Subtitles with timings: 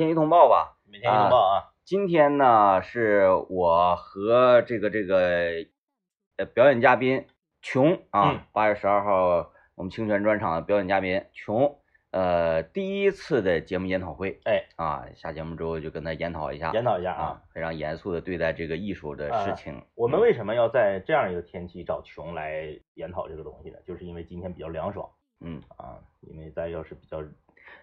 [0.00, 1.72] 天气通报吧，每天一通报啊。
[1.84, 5.66] 今天呢，是我和这个这个
[6.38, 7.26] 呃表演嘉宾
[7.60, 11.76] 琼啊，八月十二号我们清泉专场的表演嘉宾琼，
[12.12, 14.40] 呃，第一次的节目研讨会。
[14.44, 19.82] 哎，啊，下节目之后就跟他研讨一下，研讨一下啊，非常严肃的对待这个艺术的事情。
[19.94, 23.76] 我们为什么要在这样一个天气找琼来研讨这个东西呢？
[23.86, 25.06] 就是因为今天比较凉爽。
[25.42, 27.22] 嗯啊，因为再要是比较。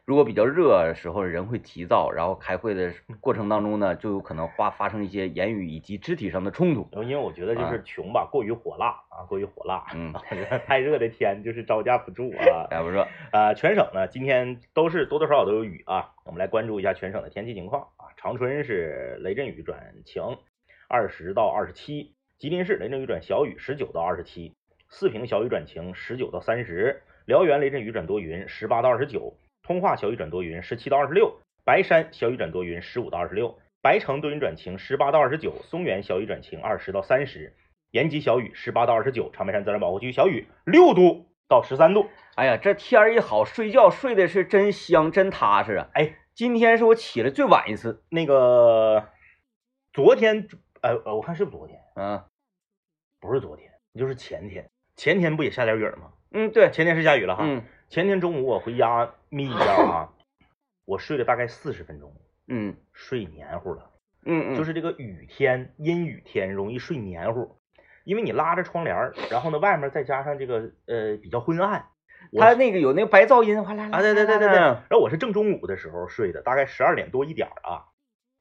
[0.05, 6.87] 如果比较热的时候，人会急躁，然后开会的过程当中呢，就有可能发发生一些言语以及肢体上的冲突。
[7.03, 9.85] 因为我觉得就是穷吧，过于火辣啊，过于火辣。
[9.93, 10.13] 嗯，
[10.65, 12.99] 太热的天就是招架不住啊， 架不住。
[13.33, 18.07] 呃，全省呢今天都是多多少少都有雨啊，我们来关注一下全省的天气情况啊。
[18.15, 20.37] 长春是雷阵雨转晴，
[20.87, 24.53] 二十到二十七；吉林市雷阵雨转小雨，十九到二十七；
[24.87, 29.35] 四平小雨转晴，十九到三十；辽源雷阵雨转多云，十八到二十九。
[29.67, 37.51] 通化小雨转多云，十七到二十六；白山小雨转多云，十五到二十六；白城多云转晴，十八到二十九；松原小雨转晴，二十到三十；
[37.91, 42.07] 延吉小雨，十八到二十九；长白山自然保护区小雨，六度到十三度。
[42.35, 45.89] 哎呀，这天儿一好，睡觉睡的是真香，真踏实啊！
[45.95, 48.05] 哎，今天是我起来最晚一次。
[48.07, 49.09] 那个
[49.91, 50.47] 昨天，
[50.81, 51.77] 呃呃，我看是不是昨天？
[51.97, 52.23] 嗯，
[53.19, 54.69] 不是昨天，就是前天。
[54.95, 56.13] 前天不也下点雨吗？
[56.31, 57.43] 嗯，对，前天是下雨了哈。
[57.45, 57.61] 嗯。
[57.89, 60.13] 前天中午我回家眯一觉啊，
[60.83, 62.13] 我睡了大概四十分钟，
[62.47, 63.91] 嗯，睡黏糊了，
[64.25, 67.57] 嗯嗯，就是这个雨天阴雨天容易睡黏糊，
[68.03, 71.87] 因为你拉着窗帘，然后呢外面再加上这个呃比较昏暗，
[72.37, 77.87] 它那个有那个白噪音，哗啦啦，啊对对对对对，然后我是正中午的时候睡的，大概十二点多一点啊，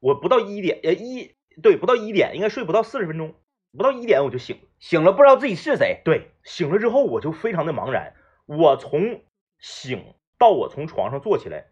[0.01, 3.33] 我不到一点呃一对不到一点，应该睡不到四十分钟，
[3.71, 8.13] 不到一点我就醒了，醒了不知道自己是谁，对，醒了之后我就非常的茫然，
[8.45, 9.21] 我从
[9.59, 11.65] 醒到我从床上坐起来，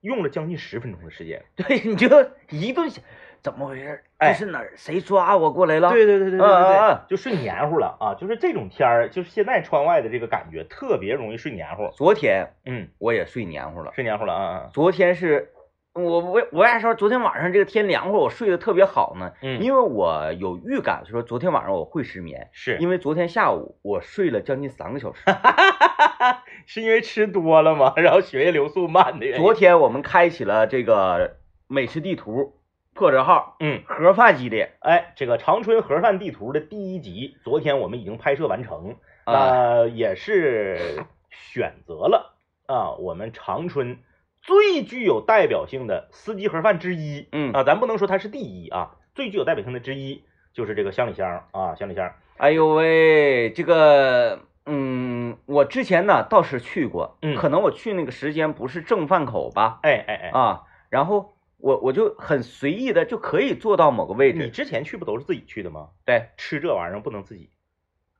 [0.00, 1.44] 用了将近十分钟的时间。
[1.56, 2.08] 对，你就
[2.50, 3.02] 一顿想，
[3.42, 4.02] 怎么回事？
[4.18, 4.72] 这是哪儿？
[4.76, 5.90] 谁抓我过来了？
[5.90, 8.14] 对对对对对对对，就睡黏糊了啊！
[8.14, 11.90] 就是这种天儿，就是现在窗外的这个感觉，特别容易睡黏糊。
[11.94, 14.70] 昨天，嗯，我也睡黏糊了，睡黏糊了啊！
[14.72, 15.52] 昨天是。
[15.94, 19.32] 我我我为啥说昨天晚上这个天凉快，我睡得特别好呢？
[19.42, 25.24] 嗯，因为我有预感，说昨天晚上我会失眠，是因为昨天下午我睡了将近三个小时，
[26.66, 27.94] 是因为吃多了吗？
[27.98, 29.32] 然后血液流速慢的。
[29.36, 31.36] 昨天我们开启了这个
[31.66, 32.54] 美食地图
[32.94, 42.36] 破折号，嗯，盒饭系列，哎，这个长春盒饭地图的第一集，昨天我们已经拍摄完成，呃，也是选择了
[42.66, 43.98] 啊，我们长春。
[44.40, 50.24] 最具有代表性的司机盒饭之一，嗯啊，咱不能说它是第一啊，最具有代表性的之一
[50.54, 52.10] 就是这个香里香啊，香里香。
[52.38, 55.07] 哎呦喂，这个，嗯，
[55.46, 64.38] 我之前呢倒是去过，嗯，可能我去那个时间不是正饭口吧，哎哎哎，啊，然后我我就很随意的就可以坐到某个位置。
[64.38, 65.88] 你之前去不都是自己去的吗？
[66.04, 67.50] 对，吃这玩意儿不能自己。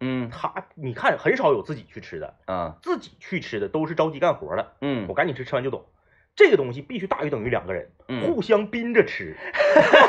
[0.01, 4.75] 嗯，他你看很少有自己去吃的，啊，自己去吃的都是着急干活的。
[4.81, 5.91] 嗯，我赶紧吃，吃完就走。
[6.37, 7.91] 这个东西必须大于等于两个人，
[8.23, 9.37] 互相逼着吃，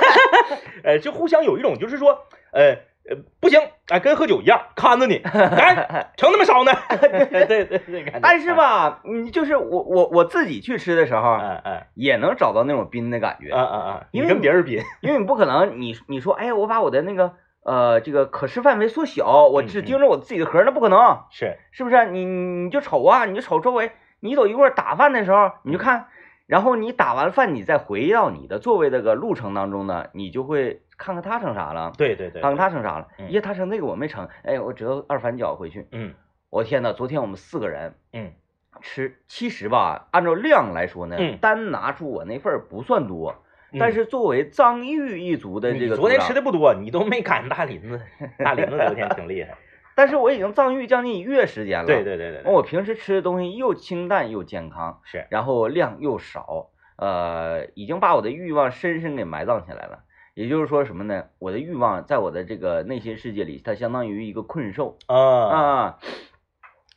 [0.85, 2.77] 呃，就互相有一种就是说，呃
[3.07, 6.71] 呃，不行，哎，跟喝酒一样，看着你， 来盛那么少呢？
[7.29, 17.33] 对对对，但 是吧，你就是我我我自己去吃的时候，嗯嗯，也能找到那种宾的感觉，嗯嗯嗯，你跟别人宾，因为你不可能，你你说，哎，我把我的那个
[17.63, 22.05] 呃这个可视范围缩小，我只盯着我自己的盒，那不可能，是是不是？
[22.11, 26.07] 你你就瞅啊，你就瞅周围，你走一会儿打饭的时候，你就看。
[26.45, 31.91] 然后你打完饭，你再回到你的座位这个路程当中呢，你就会看看他成啥了。
[31.97, 33.07] 对对对，看看他成啥了。
[33.29, 35.87] 耶，他成那个我没成，哎，我折二反脚回去。
[35.93, 36.13] 嗯，
[36.51, 38.33] 我天呐，昨天我们四个人，嗯，
[38.81, 43.35] 吃其实吧，按照量来说呢，嗯，单拿出我那份不算多，
[43.79, 48.01] 但是作为藏玉一族的这个，昨天吃的不多，你都没赶大林子，
[48.43, 49.57] 大林子昨天挺厉害。
[49.95, 60.03] 但是我已经藏玉将近一月时间了，对对对对，我平时吃的东西又清淡又健康，是，然后量又少，呃，已经把我的欲望深深给埋葬起来了。
[60.39, 61.25] 也就是说什么呢？
[61.37, 65.99] 我的欲望在我的这个内心世界里，它相当于一个困兽啊啊。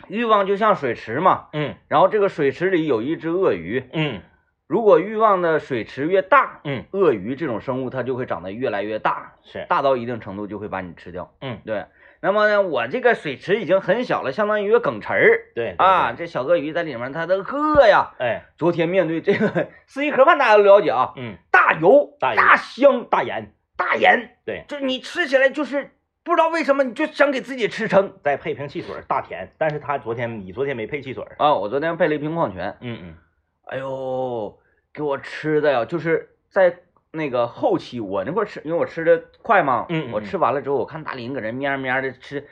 [0.07, 4.21] 欲望就像水池嘛，嗯，然后这个水池里有一只鳄鱼，嗯，
[4.69, 11.87] 如果欲望的水池越大，嗯，鳄鱼这种生物它就会长得越来越大，是，大到一定程度就会把你吃掉，嗯，对。
[12.25, 15.41] 那么呢，我这个水池已经很小了，相当于一个梗池儿。
[15.57, 18.15] 对啊，这小鳄鱼在里面，它的饿呀。
[18.21, 21.13] 哎，昨天面对这个 四季盒饭，大家都了解啊。
[21.17, 24.37] 嗯，大油、大大香、大盐、大盐。
[24.47, 25.91] 对，就你吃起来就是
[26.23, 28.15] 不知道为什么你就想给自己吃撑。
[28.23, 29.53] 再配瓶汽水，大甜。
[29.59, 31.53] 但是他昨天，你昨天没配汽水啊？
[31.55, 32.77] 我昨天配了一瓶矿泉。
[32.83, 33.17] 嗯嗯。
[33.65, 34.57] 哎呦，
[34.95, 36.77] 给我吃的呀，就是在
[37.13, 42.49] 那个后期，我那块吃，因为我吃的快嘛，嗯，我吃完了之后，我看大林搁那喵喵的吃，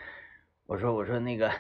[0.67, 1.51] 我说我说那个。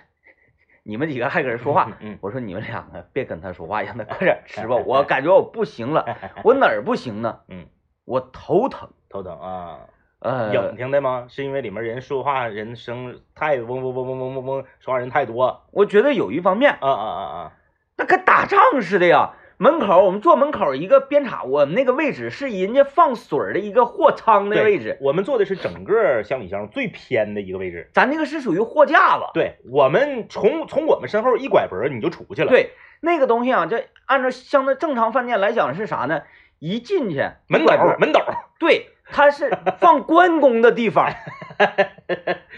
[0.83, 1.93] 你们几个还搁这说话，
[2.23, 4.77] 我说你们两个别跟他说话，让他快点吃吧。
[4.87, 6.05] 我感觉我不行了，
[6.43, 7.41] 我哪儿不行呢？
[7.49, 7.67] 嗯，
[8.07, 9.81] 我头疼，头疼啊。
[10.21, 11.27] 呃，影听的吗？
[11.29, 15.67] 是因为里面人说话人声太嗡嗡嗡嗡嗡嗡嗡，说话人太多。
[15.71, 17.53] 我觉得有一方面，啊啊啊啊，
[17.99, 19.35] 那跟打仗似的呀。
[19.63, 24.97] 门口，我们坐门口一个边岔，我们那个位置是人家放水的一个货仓的位置。
[25.03, 27.91] 我们坐的是整个乡里乡最偏的一个位置。
[27.93, 29.25] 咱那个是属于货架子。
[29.35, 32.49] 对，我们从从我们身后一拐脖你就出去了。
[32.49, 32.71] 对，
[33.03, 36.23] 那个东西啊，这按照相对正常饭店来讲是啥呢？
[36.59, 38.21] 一进去门斗门斗。
[38.59, 38.87] 对。
[39.13, 41.11] 它是放关公的地方，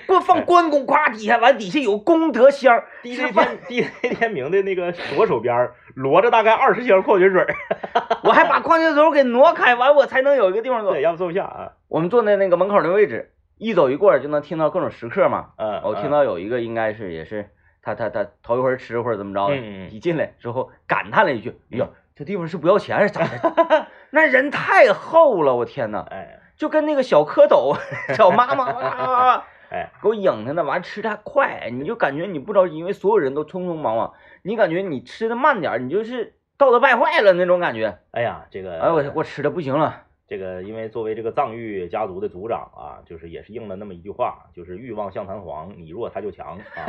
[0.07, 7.47] 过放关公，咵底下完底下有功德箱，地雷天地雷天明的那个左手边摞着大概二十箱矿泉水，
[8.25, 10.93] 我还把矿泉水给挪开，完我才能有一个地方坐。
[10.93, 11.73] 对，要不坐不下啊。
[11.89, 15.51] 我们坐在那个门口的位置，一走一过就能听到各种食客嘛。
[15.57, 17.51] 嗯，我听到有一个应该是也是
[17.83, 19.57] 他他他头一回吃或者怎么着的，
[19.91, 23.87] 一进来之后感叹了一句：“哎呦，这地方是不要钱是咋的？
[24.11, 26.07] 那人太厚了，我天呐。
[26.11, 26.39] 哎。
[26.63, 27.77] 就跟那个小蝌蚪、
[28.15, 34.13] 小妈妈啊， 哎，给我影的那完吃的还快，你就感觉你不着急，因为所有人都匆匆忙忙，
[34.43, 37.99] 你感觉你吃的慢点，你就是道德败坏了那种感觉。
[38.13, 40.05] 哎呀，这个，哎我我吃的不行了。
[40.29, 46.87] 这个因为作为这个藏域家族的族长啊，就是也是应了那么一句话，就是欲望像弹簧，你弱他就强啊。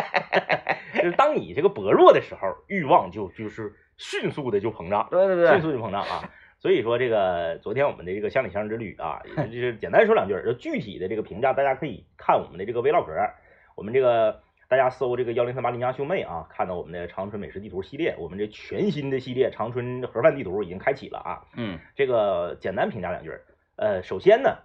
[0.96, 6.24] 就是当你这个薄弱的时候，欲望就就是迅速的就膨胀，对对对，迅速就膨胀啊。
[6.60, 13.30] 所以说这个昨天我们的这个乡里乡之旅啊，就是简单说两句，就具体的这个评价，大家可以看我们的这个 vlog，
[13.76, 21.46] 我们这个大家搜这个幺零三八邻家兄妹啊，看到我们的长春美食地图系列，我们这全新的系列长春盒饭地图已经开启了啊。
[21.56, 23.30] 嗯，这个简单评价两句，
[23.76, 24.58] 呃，首先呢，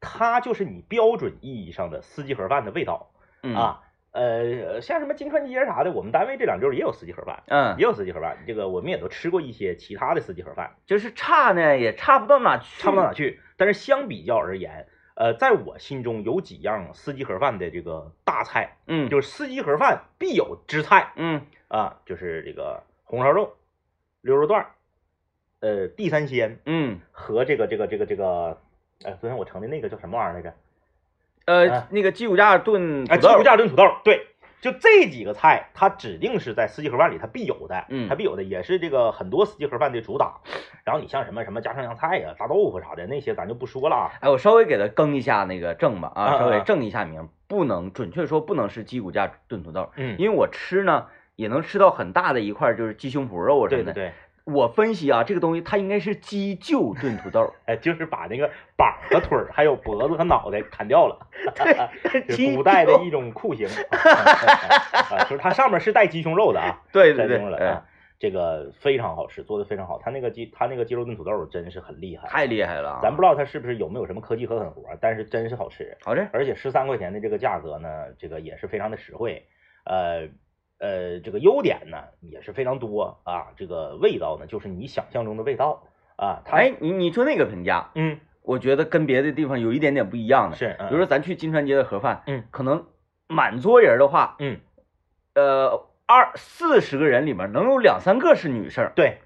[0.00, 3.10] 它就是你标准意义上的四季盒饭的味道
[3.54, 3.82] 啊。
[4.12, 8.38] 呃，像什么金川街啥的，我们单位这两周也有四季盒饭，嗯，也有四季盒饭。
[8.46, 13.40] 这个我们也都吃过一些其他的四季盒饭，就是差呢，也差不到哪去，差不到哪去。
[13.56, 23.56] 但是相比较而言，呃，在我心中有几样四季盒饭的这个大菜，嗯，就是四季盒饭必有之菜，嗯啊，就是这个红烧肉、
[24.22, 24.66] 溜肉段
[25.60, 28.60] 呃，地三鲜，嗯，和这个这个这个这个，
[29.04, 30.54] 哎，昨天我盛的那个叫什么玩意儿来着？
[31.48, 34.26] 呃，那个鸡骨架炖土豆，鸡骨架炖土豆，对，
[34.60, 40.34] 就这几个菜，它指定是在四季盒饭里它必有的，嗯，它必有的，也是这个很多四季盒饭的主打。
[40.84, 44.10] 然后你像什么什么家常洋菜呀、炸豆腐啥的那些，咱就不说了。
[44.20, 51.06] 哎，我稍微给它更一下那个正吧，啊，稍微正一下名，不能准确说不能是鸡骨架炖土豆，嗯，因为我吃呢
[51.36, 54.12] 也能吃到很大的一块，就是鸡胸脯肉什么的，对对。
[54.52, 67.36] 我分析啊，这个东西它应该是鸡臼炖土豆，哎，就是把那个膀和腿儿，还有脖子和脑袋砍掉了， 对，古代的一种酷刑， 啊，就是它上面是带鸡胸肉的啊， 对对对，
[67.66, 67.84] 啊，
[68.18, 79.46] 这个非常好吃，做的非常好，它那个鸡，它那个鸡肉炖土豆真是很厉害，太厉害了，咱不知道它是不是有没有什么科技和狠活，但是真是好吃，好吃，而且十三块钱的这个价格呢，这个也是非常的实惠，
[79.84, 80.28] 呃。
[80.78, 85.82] 呃，这个优点呢也是非常多啊，这个味道呢就是你想象中的味道
[86.16, 86.42] 啊。
[86.50, 92.86] 哎，你你说那个评价，嗯，我觉得跟别的地方有一点点不一样的，是，比如说咱去金川街的盒饭，嗯，可能
[93.26, 94.60] 满桌人的话，嗯，
[95.34, 98.92] 呃，二四十个人里面能有两三个是女生。
[98.94, 99.18] 对，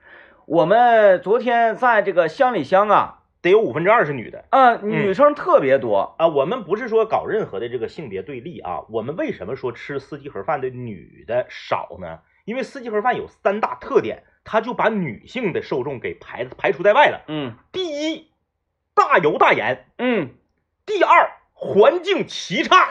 [0.46, 3.18] 我们昨天在这个乡里乡啊。
[3.42, 6.28] 得有五分之二是女的啊，女生特别多啊。
[6.28, 8.82] 我们不是说搞任何的这个性别对立啊。
[8.88, 12.20] 我们为什么说吃司机盒饭的女的少呢？
[12.44, 17.24] 因为司机盒饭有三大特点，它就把女性的受众给排排除在外了。
[17.26, 18.30] 嗯，第一，
[18.94, 19.86] 大油大盐。
[19.98, 20.30] 嗯，
[20.86, 22.90] 第二，环境奇差。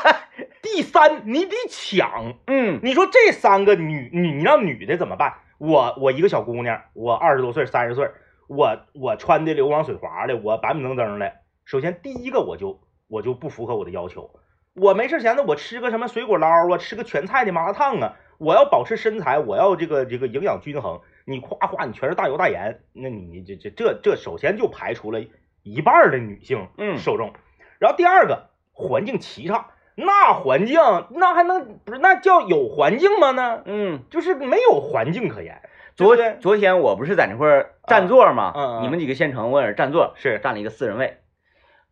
[0.62, 2.34] 第三，你得抢。
[2.48, 5.34] 嗯，你说这三个女女，你让女的怎么办？
[5.58, 8.10] 我我一个小姑娘，我二十多岁，三十岁。
[8.54, 11.32] 我我穿的流光水滑的，我板板正正的。
[11.64, 14.30] 首先第一个我就我就不符合我的要求。
[14.74, 18.16] 我没事闲的，我吃个什么水果捞啊，吃个全菜的麻辣烫啊。
[18.38, 21.00] 我要保持身材，我要这个这个营养均衡。
[21.24, 25.20] 你夸夸你全是大油大盐，那你这这这这首先就排除了
[25.62, 26.68] 一半的女性
[26.98, 27.32] 受众。
[27.78, 30.78] 然后第二个环境奇差，那环境
[31.10, 33.30] 那还能不是那叫有环境吗？
[33.30, 35.62] 呢，嗯，就是没有环境可言。
[35.96, 38.52] 昨昨天我不是在那块儿占座吗？
[38.56, 41.18] 嗯你们几个县城我在那占座，是占了一个四人位。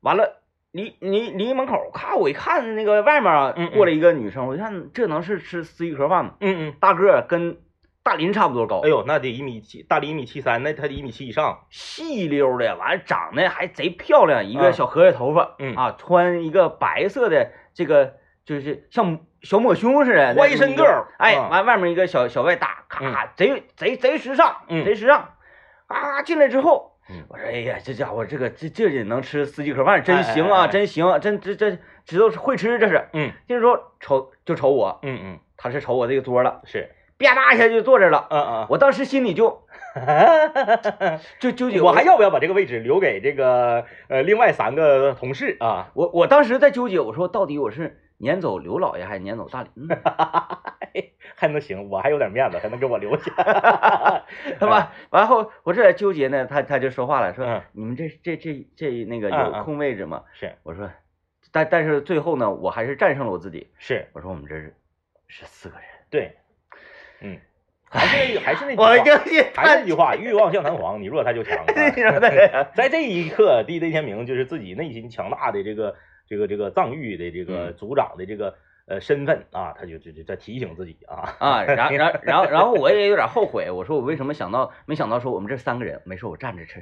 [0.00, 0.40] 完了，
[0.72, 6.34] 离离离门口，咔，我一看那个外面啊，过来一个女生，我一看这能是吃四季盒饭吗？
[6.40, 7.58] 嗯嗯，大个跟
[8.02, 8.80] 大林差不多高。
[8.80, 11.66] 哎呦，那得一米七，大林一米七三，那他得一米七以上。
[11.68, 25.30] 细溜的，完了长得还贼漂亮，一个小荷叶头发，嗯啊，穿一个白色的这个就是像小抹胸似的一身 girl，哎，嗯完外面一个小小外搭，咔，贼贼贼时尚，嗯贼时尚，
[25.86, 26.88] 啊，进来之后。
[27.12, 33.08] 嗯我说，哎呀，这家伙，这个这这也能吃四季盒饭，真哎行啊，真行，真这这知道会吃，这是。
[33.12, 38.28] 嗯进来之后瞅就瞅我，嗯嗯，他是瞅我这个桌了，是，啪嗒一下就坐这了。
[38.30, 38.66] 嗯嗯。
[38.70, 39.64] 我当时心里就
[41.40, 45.90] 就纠结，我还要不要把这个位置留给这个呃另外三个同事啊？
[45.94, 49.96] 我我当时在纠结，我说到底我是撵走刘老爷还是撵走大林呢？
[51.36, 53.32] 还能行，我还有点面子，还能给我留下。
[54.60, 60.24] 完完后我这在纠结呢，他他就说话了，说、嗯你们这这这这那个有空位置吗？
[60.34, 60.90] 是我说，
[61.50, 63.68] 但但是最后呢，我还是战胜了我自己。
[63.78, 64.74] 是，我说我们这是
[65.28, 66.36] 是四个人，对，
[67.20, 67.38] 嗯，
[67.88, 68.88] 还是那还是那句话，
[69.54, 71.56] 还是那句话，欲望像弹簧，你弱他就强。
[71.56, 71.64] 啊
[72.74, 75.96] 在这一刻，DJ 天明就是自己内心强大的这个
[76.30, 78.54] 这个这个藏域的这个族长的这个
[78.86, 81.34] 呃身份啊，他就就就在提醒自己啊。
[81.40, 86.80] 啊，然然 然后然后我也有点后悔，我说我为什么想到没想到说我们这三个人，没说我站着吃，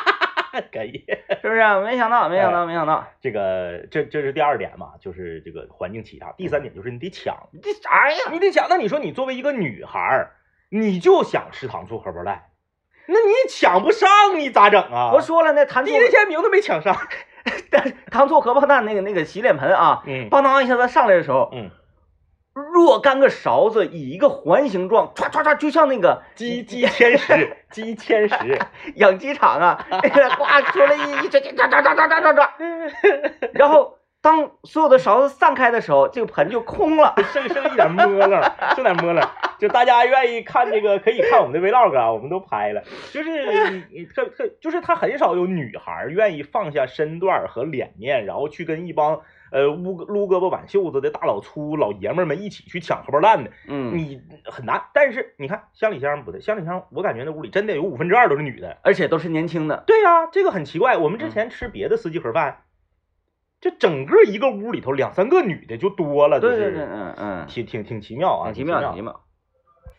[0.72, 1.04] 可以，
[1.42, 1.78] 是不是、啊？
[1.82, 6.32] 没想到，没想到，没想到，这个这这是第二点嘛，就是这个环境欺压。
[6.32, 8.16] 第三点就是你得抢，这啥呀？
[8.32, 8.68] 你得抢。
[8.70, 10.30] 那你说你作为一个女孩儿，
[10.70, 12.44] 你就想吃糖醋荷包蛋，
[13.06, 15.10] 那你抢不上，你咋整啊？
[15.12, 16.96] 我说了，那糖醋第一天名都没抢上。
[18.10, 21.70] 糖醋荷包蛋那个那个洗脸盆啊，嗯邦当一下子上来的时候，嗯，
[22.72, 28.58] 若干个勺子以一个环形状，唰唰唰，就像那个鸡鸡天使，鸡千石。
[28.96, 37.14] 养鸡场啊，那个呱出来一一唰唰唰唰唰唰唰唰，然后当所有的勺子散开的时候，这个盆就空了。
[37.32, 39.30] 剩剩一点摸了， 剩点摸了。
[39.58, 42.82] 就大家愿意看这个，可以看我们的 vlog 啊，我们都拍了。
[43.12, 49.20] 就是你你特特，就是他很少有女孩愿意放下身段和脸面，然后去跟一帮
[49.50, 54.80] 呃撸撸胳膊挽袖子的大老粗老爷们儿们一起去抢荷包蛋的，嗯，你很难。
[54.94, 58.76] 但是你看乡里乡不对，乡里乡我感觉那屋里真的有五分之二都是女的。
[58.82, 59.82] 而且都是年轻的。
[59.86, 60.96] 对呀、这个很奇怪。
[60.96, 62.58] 我们之前吃别的司机盒饭，
[63.60, 69.02] 这整个一个屋里头两三个女的就多了，就是嗯嗯，挺挺挺奇妙啊，挺奇妙，挺奇。
[69.02, 69.20] 妙。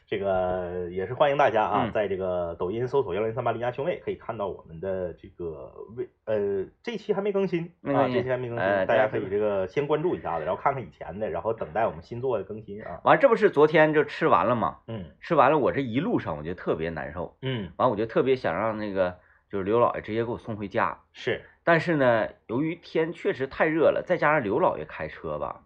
[0.07, 13.01] 这个也是欢迎大家啊，嗯在这个抖音搜索幺零三八邻家兄妹，可以看到我们的这个微呃这期还没更新啊，这期还没更新，呃大家可以这个先关注一下子，然后看看以前的，然后等待我们新做的更新啊。
[13.03, 14.77] 完，这不是昨天就吃完了吗？
[14.87, 19.19] 嗯吃完了，我这一路上我就特别难受，嗯，完我就特别想让那个
[19.51, 25.61] 就是刘老爷直接给我送回家，是但是呢，由于天确实太热了，再加上刘老爷开车吧，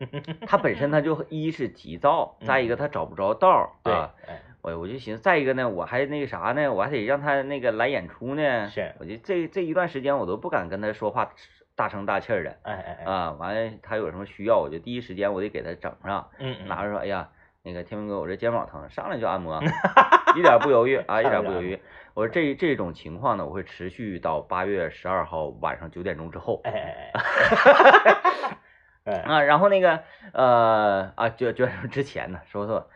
[0.46, 8.94] 他本身他就一是急躁，再一个他找不着道儿嗯，啊，哎，我我就寻思，再一个呢，我还那个啥呢，我还得让他那个来演出呢，是。
[8.98, 11.32] 我就这这一段时间我都不敢跟他说话
[11.74, 16.56] 大声大气儿的哎哎哎，啊，完了他有什么需要，我就第一时间我得给他整上，嗯。
[16.60, 17.28] 嗯，拿着说，哎呀，
[17.62, 19.62] 那个天明哥，我这肩膀疼，上来就按摩，
[20.36, 21.78] 一点不犹豫啊，一点不犹豫。
[22.20, 27.10] 我说这这种情况呢，我会持续到八月十二号晚上九点钟之后哎哎
[29.04, 29.42] 哎， 哎，啊。
[29.42, 30.00] 然后那个
[30.34, 32.90] 呃啊九九点钟之前呢，说错。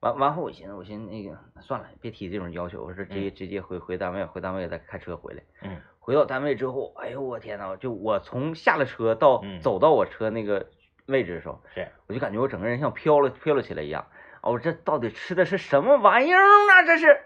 [0.00, 5.42] 完完后我寻思，我寻思那个算了，别提这种要求，我说直接直接回回单位，回单位再开车回来。
[5.60, 10.68] 嗯回到单位之后，哎呦我天呐，就我从下了车到嗯走到我车那个
[11.04, 14.06] 位置的时候，是，我就感觉我整个人像飘了飘了起来一样。
[14.40, 16.86] 啊，我这到底吃的是什么玩意儿呢？
[16.86, 17.20] 这是。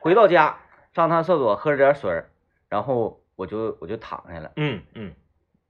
[0.00, 0.56] 回到家
[0.94, 2.24] 上趟厕所，喝了点水，
[2.68, 5.12] 然后我就我就躺下了，嗯嗯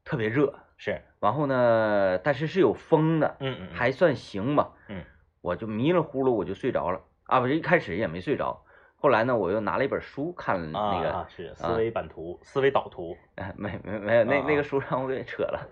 [0.04, 0.54] 特别热。
[0.76, 4.72] 是，然后呢，但是是有风的，嗯嗯还算行吧。
[4.88, 5.02] 嗯，
[5.40, 7.00] 我就迷了呼噜，我就睡着了。
[7.26, 8.64] 啊，不是一开始也没睡着，
[8.96, 15.68] 后来呢，我又拿了一本书看了那个，啊是思维版图，思维导图，哎，没没没有，那啊 那个书让我给扯了，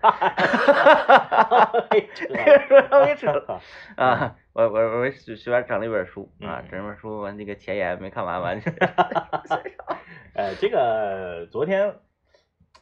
[2.15, 3.61] 扯那个书让我给扯了。
[3.97, 8.61] 了，啊，我我我随随便整了一本书啊嗯，整一本书完那个前言没看完，完
[10.35, 11.99] 呃，这个昨天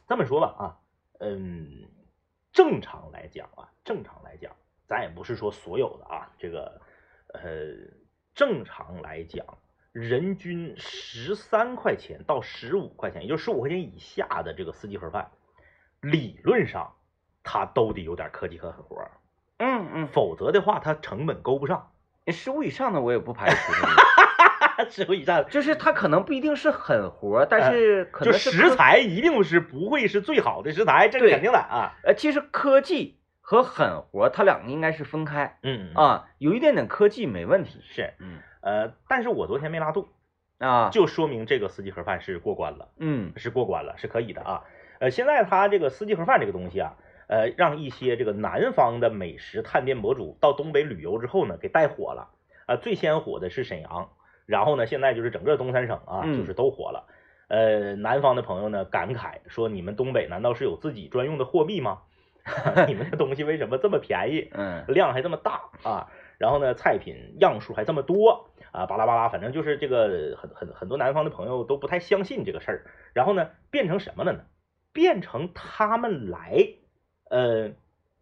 [0.06, 0.76] 这么说吧啊，
[1.20, 1.88] 嗯，
[2.52, 4.54] 正常来讲啊，正常来讲，
[4.86, 6.80] 咱也不是说所有的啊，这个
[7.32, 7.40] 呃，
[8.34, 9.46] 正常来讲，
[9.92, 15.30] 人均十三块钱到十五块钱，也就是十五块钱以下的这个司机盒饭，
[16.02, 16.94] 理论上
[17.42, 19.10] 它都得有点科技和狠活儿，
[19.64, 21.90] 嗯嗯，否则的话它成本勾不上。
[22.26, 23.72] 十五以上的我也不排除，
[24.90, 31.94] 十五以上就是它可能不一定是狠活，但是可就能是科，食材一定是不会是最好的食材，这是肯定的啊。
[32.04, 35.58] 呃，其实科技和狠活，它两个应该是分开。
[35.62, 37.80] 嗯啊，有一点点科技没问题。
[37.82, 38.38] 是，嗯。
[38.60, 40.08] 呃，但是我昨天没拉肚，
[40.58, 43.32] 啊，就说明这个司机盒饭是过关了，嗯。
[43.36, 44.62] 是过关了，是可以的啊。
[45.00, 46.94] 呃，现在它这个司机盒饭这个东西啊，
[47.32, 52.28] 呃，让一些这个南方的美食探店博主到东北旅游之后呢，给带火了。
[52.66, 54.10] 啊、最先火的是沈阳，
[54.44, 57.08] 然后呢，现在就是整个东三省啊，嗯就是都火了。
[57.48, 62.02] 呃，南方的朋友呢感慨说：“你们东北难道是有自己专用的货币吗？
[62.86, 64.50] 你们的东西为什么这么便宜？
[64.52, 72.84] 嗯量还这么大啊，然后呢，菜品样数还这么多啊，巴拉巴拉，反正就是这个很很很多南方的朋友都不太相信这个事儿，
[73.14, 74.40] 然后呢，变成什么了呢？
[74.92, 76.68] 变成他们来
[77.32, 77.70] 呃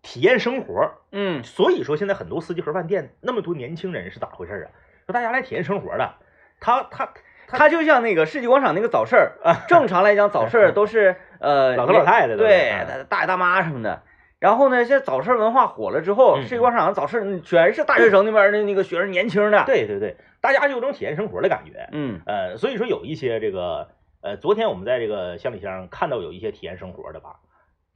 [0.02, 4.69] 体验生活，嗯所以说现在很多司机盒饭店那么多年轻人是咋回事啊？
[5.07, 6.14] 说大家来体验生活的，
[6.61, 7.12] 他他
[7.49, 9.33] 他就像那个世纪广场那个早市儿，
[9.69, 14.02] 正常来讲早市儿都是呃 老头老太太都是对啊大大爷大妈什么的。
[14.38, 23.88] 然后呢，现在早市文化火了之后，嗯世纪广场早市全是大学生那边的那个学生，年轻的。，对对对，大家就有种体验生活的感觉，嗯呃，所以说有一些这个，
[24.23, 27.37] 呃，昨天我们在这个乡里乡看到有一些体验生活的吧，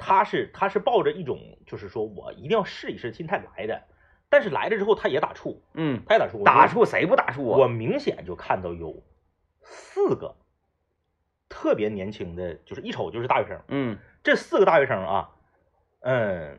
[0.07, 3.85] 他是他是抱着一种就是说我一定要试一试心态来的，
[4.29, 7.57] 但是来了之后他也打怵，嗯，他也打怵，打怵谁不打怵啊？
[7.57, 7.69] 我啊？
[7.69, 9.03] 明显就看到有
[9.63, 10.37] 四个
[11.49, 13.99] 特别年轻的，就是一瞅就是大学生，嗯。
[14.23, 15.31] 这四个大学生啊，
[16.01, 16.59] 嗯，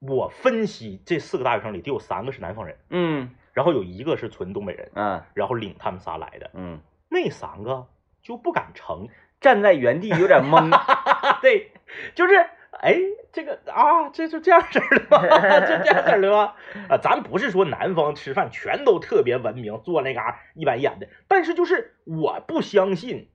[0.00, 3.30] 我分析这四个大学生里得有三个是南方人，嗯。
[3.54, 5.26] 然后有一个是纯东北人，啊。
[5.32, 6.78] 然后领他们仨来的，嗯，
[7.08, 7.86] 那三个
[8.20, 9.08] 就不敢成。
[9.38, 10.70] 站在原地有点懵。
[11.42, 11.70] 对，
[12.14, 12.48] 就是
[12.80, 12.98] 哎，
[13.32, 15.22] 这个啊，这就这样式儿的吗？
[15.60, 16.54] 就这样式儿的吗？
[16.88, 23.28] 啊，咱不是说南方吃饭全都特别文明，坐那嘎一板一眼的，但是就是我不相信，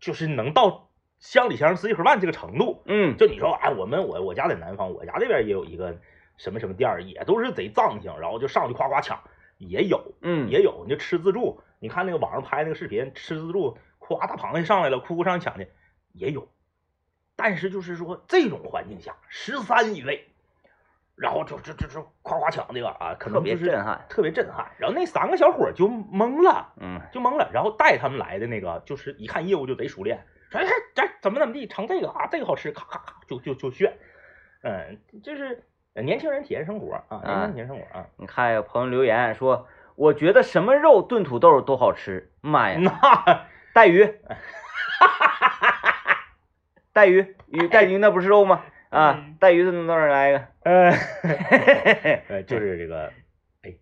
[0.00, 2.82] 就是能到乡里乡吃一盒饭这个程度。
[2.86, 5.98] 嗯就你说，哎，我们我我家在南方，我家这边也有一个
[6.36, 9.20] 什么什么店儿，也都是贼脏性，然后就上去夸夸抢，
[9.58, 15.68] 也有，嗯，也有，你就吃自助，你看那个网上拍那个视频，吃自助，夸大螃蟹上来了，哭哭上去抢去，
[16.12, 16.48] 也有。
[17.42, 20.28] 但是就是说这种环境下，十三一位，
[21.16, 24.06] 然后就就就就夸夸抢那个啊，可特别能就是震撼。
[24.08, 24.70] 特别震撼。
[24.78, 27.50] 然后那三个小伙就懵了，嗯就懵了。
[27.52, 33.98] 然后带他们来的那个，就是一看业务就贼熟练，说哎这怎么怎么地，尝这个啊，这个好吃，咔咔咔就就就炫。
[34.62, 35.64] 嗯，就是
[35.94, 38.06] 年轻人体验生活啊，年轻人体验生活啊。
[38.18, 42.30] 你看有朋友留言说，我觉得什么肉炖土豆都好吃。
[42.40, 44.04] 妈呀，那带鱼，
[46.92, 48.62] 带鱼鱼带鱼那不是肉吗？
[48.90, 50.46] 啊嗯，带鱼炖土豆来一个。
[50.64, 50.90] 呃，
[52.28, 53.10] 呃，就是这个，
[53.62, 53.74] 哎，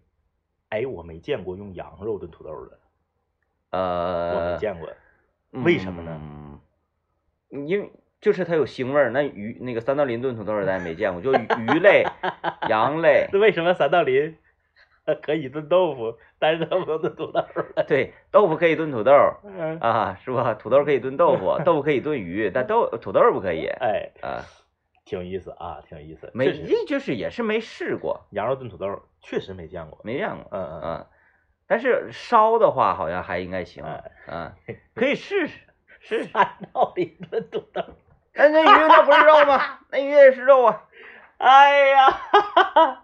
[0.69, 2.79] 哎，我没见过用羊肉炖土豆的，
[3.71, 4.89] 呃我呃没，见过。
[5.65, 6.21] 为什么呢
[7.51, 7.67] 嗯？
[7.67, 9.11] 因为就是它有腥味儿。
[9.11, 12.05] 那鱼那个三道鳞炖土豆儿咱也没见过，就鱼类、
[12.71, 14.50] 羊类，那为什么三道鳞呃
[15.23, 17.67] 可以炖豆腐，但是它不能炖土豆儿？
[17.89, 19.13] 对，豆腐可以炖土豆
[19.81, 20.55] 啊，是吧？
[20.55, 24.45] 土豆可以炖豆腐，豆腐可以炖鱼，但豆土豆儿不可以 哎，啊。
[25.07, 26.31] 挺有意思啊，挺有意思。
[26.35, 29.99] 没，这就是也是没试过，羊肉炖土豆确实没见过。
[30.05, 30.47] 没见过。
[30.53, 31.07] 嗯嗯嗯，嗯，
[31.67, 34.53] 但是烧的话好像还应该行，哎嗯，
[34.95, 35.59] 可以试试
[35.99, 36.31] 试试。
[36.31, 37.89] 三道理炖土豆儿。
[38.35, 39.81] 那那鱼那不是肉吗？
[39.91, 40.83] 那鱼也是肉啊，
[41.39, 42.09] 哎呀，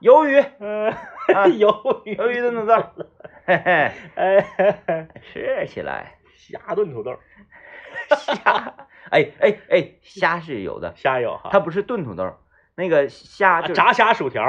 [0.00, 0.94] 鱿鱼，嗯，
[1.34, 1.46] 啊。
[1.58, 2.74] 鱿鱼，鱿鱼炖土豆，
[3.46, 6.14] 嘿嘿，哎，吃起来。
[6.34, 7.18] 虾炖土豆，
[8.16, 8.74] 虾，
[9.10, 12.36] 哎哎哎，虾是有的，虾有哈，它不是炖土豆，
[12.76, 14.42] 那个虾就是啊炸虾薯条，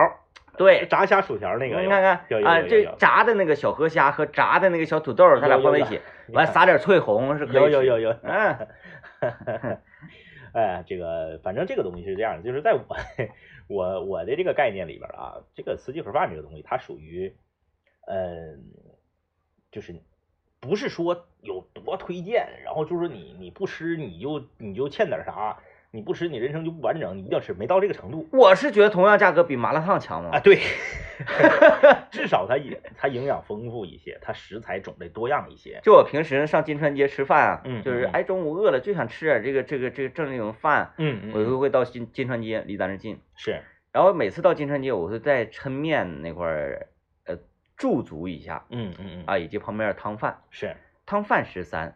[0.57, 0.85] 对。
[0.87, 5.99] 炸虾薯条那个，你看看啊，这炸的那个小河虾和炸的那个小土豆，它俩放在一起，
[6.33, 9.79] 完撒点翠红是可以吃有有有有，嗯
[10.53, 12.85] 哎，这个反正这个东西是这样的，就是在我
[13.67, 17.35] 我我的这个概念里边啊，这个瓷器盒饭这个东西，它属于，
[18.07, 18.63] 嗯，
[19.71, 19.95] 就是
[20.59, 25.59] 不是说有多推荐，然后就是你你不吃你就你就欠点啥，
[25.91, 30.39] 你不吃你人生就不完整，你一定要吃，没到这个程度我是觉得同样价格比麻辣烫强吗啊。。
[30.39, 30.59] 对，
[32.11, 35.79] 至少它也它营养丰富一些，它食材种类多样一些。
[35.83, 43.19] 就我平时上金川街吃饭啊，嗯嗯嗯就是哎中午饿了就想吃点这个这个这个正经饭，嗯我就会到金金川街，离咱这近。
[43.35, 46.87] 是，然后每次到金川街，我会在抻面那块儿
[47.25, 47.37] 呃
[47.77, 51.95] 驻足一下嗯嗯嗯啊，以及旁边的汤饭，是，汤饭十三，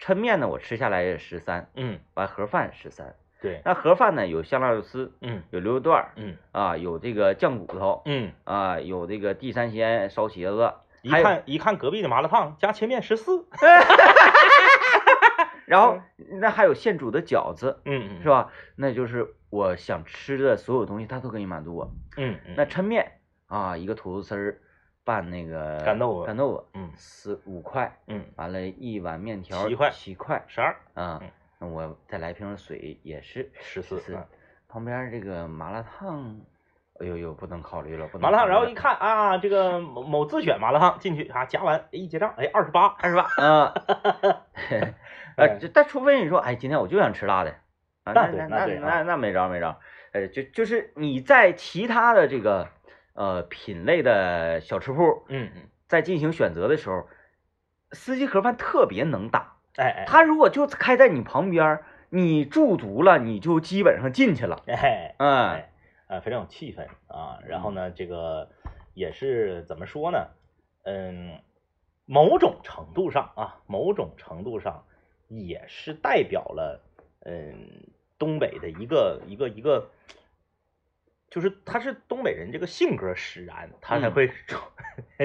[0.00, 3.14] 抻面呢我吃下来也十三，嗯完盒饭十三。
[3.42, 5.42] 对，那盒饭呢有香辣肉丝，嗯。
[5.50, 6.36] 有牛肉段儿嗯。
[6.52, 8.32] 啊，有这个酱骨头嗯。
[8.44, 13.46] 啊，有这个地三鲜烧茄子，一看一看隔壁的麻辣烫加切面十四，
[15.66, 16.00] 然后
[16.40, 18.50] 那还有现煮的饺子，嗯嗯，是吧？
[18.76, 21.90] 那就是我想吃的所有东西，他都可以满足我。
[22.16, 23.12] 嗯嗯，那抻面
[23.48, 24.58] 啊，一个土豆丝儿
[25.04, 26.24] 拌那个干豆腐。
[26.24, 26.90] 干豆腐，嗯。
[26.94, 28.24] 四五块，嗯。
[28.36, 29.90] 完了，一碗面条七块。
[29.90, 30.70] 七块十二。
[30.94, 31.22] 啊嗯。
[31.22, 31.26] 那
[31.70, 34.26] 我再来瓶水也是十四是嗯。
[34.68, 36.40] 旁边这个麻辣烫，
[36.98, 43.74] 哎呦呦，不能考虑了，不能麻辣烫，然后一看啊，这个某某自选麻辣烫进去啊，夹完一结账，哎，二十八，二十八啊，
[45.36, 47.50] 呃，但除非你说，哎，今天我就想吃辣的，
[48.04, 49.78] 啊，那对那那那那没招没招，
[50.12, 52.68] 呃，就就是你在其他的这个
[53.12, 57.06] 呃品类的小吃铺嗯嗯，在进行选择的时候，
[57.92, 65.72] 司机盒饭特别能打，哎哎，他如果就开在你旁边儿，你驻足了，你就基本上进去了，哎嗯哎，
[66.08, 67.38] 呃，非常有气氛啊。
[67.46, 68.50] 然后呢，这个
[68.94, 70.28] 也是怎么说呢？
[70.84, 71.38] 嗯，
[72.04, 74.84] 某种程度上啊，某种程度上
[75.28, 76.84] 也是代表了
[77.24, 77.86] 嗯
[78.18, 79.90] 东北的一个一个一个，
[81.30, 84.58] 就是他是东北人这个性格使然，他才嗯会 出、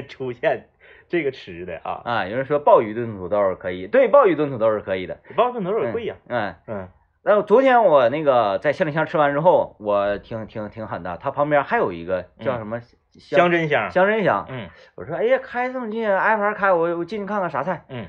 [0.08, 0.70] 出现
[1.10, 2.02] 这个吃的啊。
[2.04, 6.56] 啊，有人说鲍鱼炖土豆可以，对，鲍鱼炖土豆是可以的，鲍鱼炖土豆也贵呀，嗯。
[6.68, 6.88] 嗯
[7.24, 11.18] 然后昨天我那个在香里香吃完之后，我挺挺挺狠的。
[11.18, 12.80] 它旁边还有一个叫什么
[13.20, 14.46] 香真香，香真香。
[14.50, 17.84] 嗯我说哎呀，开这么近，挨盘开，我我进去看看啥菜。
[17.90, 18.06] 嗯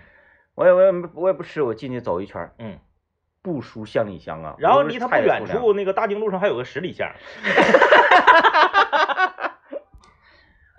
[0.54, 2.78] 我也我也我也不吃，我进去走一圈，嗯。
[3.42, 4.54] 不输乡里乡啊。
[4.58, 7.08] 然后离他不远处，那个大经路上还有个十里香
[7.42, 7.50] 嗯，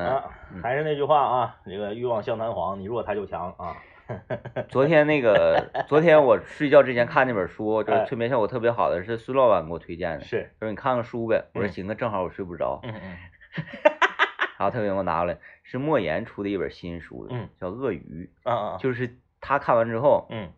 [0.06, 0.30] 啊。
[0.64, 3.76] 还是那句话啊，这个欲望像弹簧，你弱他就强啊。
[4.70, 11.46] 昨天那个，昨天我睡觉之前看那本书，就是哎催眠效果特别好的，是孙老板给我推荐的，是，说你看看书呗。
[11.54, 13.18] 我说嗯行啊，正好我睡不着，嗯嗯
[14.58, 20.52] 然后他给我拿过来，是莫言出的一本新书，嗯，叫《鳄鱼啊啊》，，就是他看完之后，嗯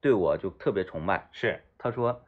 [0.00, 1.28] 对我就特别崇拜。
[1.32, 2.22] 是，他说：“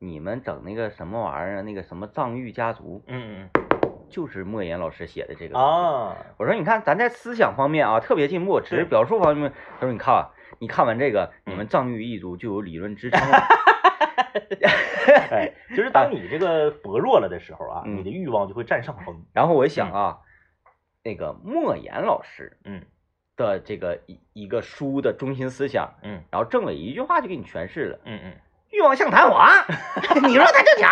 [0.00, 3.50] 你们整那个什么玩意儿啊，那个什么藏域家族，嗯嗯
[4.12, 13.38] 就是莫言老师写的这个。”嗯啊，我说：“你看，咱在思想方面啊特别进步，只是表述方面。”他说：“你看啊，你看完这个，你嗯们藏域一族就有理论支撑了。
[15.30, 19.24] 哎，就是当你这个薄弱了的时候啊，嗯你的欲望就会占上风。
[19.32, 20.18] 然后我一想啊，
[21.02, 22.82] 那个莫言老师嗯
[23.36, 28.32] 的这个一一个书的中心思想，嗯然后政委一句话就给你诠释了：嗯嗯，
[28.72, 29.46] 欲望像弹簧，
[30.26, 30.90] 你说他就强。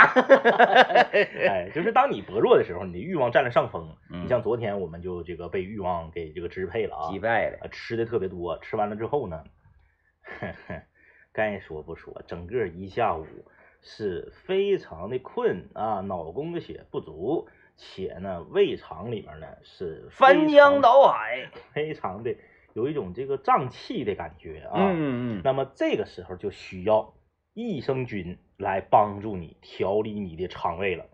[1.48, 3.96] 哎，就是当你薄弱的时候，你的欲望占了上风。
[4.10, 7.58] 嗯你像昨天我们就这个被欲望给这个支配了啊，击败了。
[7.62, 9.44] 啊，吃的特别多，吃完了之后呢，
[11.32, 13.26] 该说不说，整个一下午
[13.82, 21.48] 是非常的困啊，脑供的血不足，且呢胃肠里面呢是翻江倒海。
[21.72, 22.36] 非常的
[22.74, 24.74] 有一种这个胀气的感觉啊。
[24.76, 27.14] 嗯嗯那么这个时候就需要
[27.54, 31.06] 益生菌来帮助你调理你的肠胃了。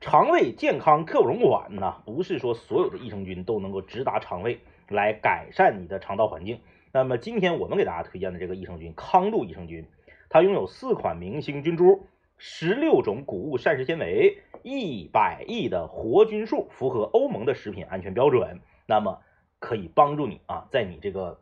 [0.00, 6.60] 肠胃健康克隆馆呢，不是说所有的益生菌都能够直达肠胃来改善你的肠道环境。
[6.92, 9.86] 那么今天我们给大家推荐的这个益生菌康度益生菌，
[10.28, 18.60] 它拥有四款明星菌株、十六种谷物膳食纤维、一百亿的活菌数，符合欧盟的食品安全标准。
[18.86, 19.20] 那么
[19.60, 21.40] 可以帮助你啊，在你这个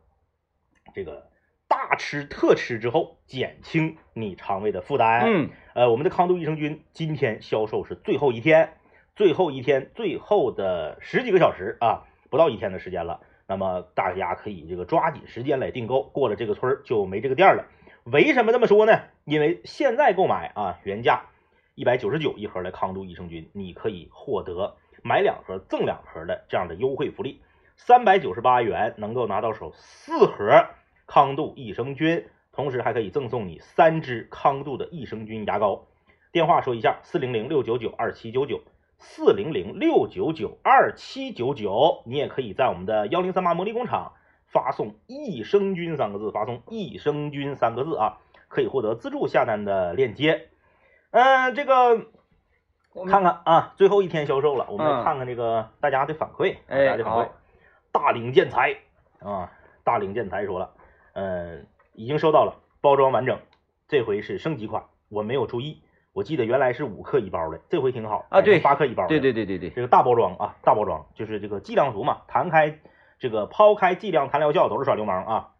[0.93, 1.30] 这个
[1.71, 5.21] 大吃特吃之后，减轻你肠胃的负担。
[5.25, 8.73] 嗯，呃，我们的康度益生菌今天销售是最后一天，
[9.15, 13.21] 最后一天，最后的十几个小时啊，不到一天的时间了。
[13.47, 17.65] 那么大家可以这个抓紧时间来订购，过了这个村儿就没这个店了。
[18.03, 18.99] 为什么这么说呢？
[19.23, 21.27] 因为现在购买啊，原价
[21.75, 27.41] 一百九十九一盒的康度益生菌，你可以获得买两盒赠两盒的这样的优惠福利，
[27.77, 30.65] 三百九十八元能够拿到手四盒
[31.13, 35.87] 康度益生菌，同时还可以赠送你三支康度的益生菌牙膏。
[36.31, 38.61] 电话说一下：四零零六九九二七九九，
[38.97, 42.01] 四零零六九九二七九九。
[42.05, 44.13] 你也可以在我们的幺零三八魔力工厂
[44.45, 50.47] 发送“益生菌”三个字，发送“益生菌”三个字啊，可以获得自助下单的链接。
[51.09, 52.05] 嗯、这个
[53.09, 57.33] 看看啊，最后一天销售了，我们来嗯看看这个大家的反馈，大哎家的反馈好。
[57.91, 58.77] 大岭建材
[59.19, 59.51] 啊，
[59.83, 60.73] 大岭建材说了，
[61.13, 63.39] 嗯，已经收到了，包装完整，
[63.87, 65.81] 这回是升级款，我没有注意，
[66.13, 72.79] 我记得原来是五克一包的，这回挺好啊对八克一包的，对对对对对，这个大包装啊，大包装就是这个剂量足嘛，弹开
[73.19, 75.51] 这个抛开剂量谈疗效都是耍流氓啊。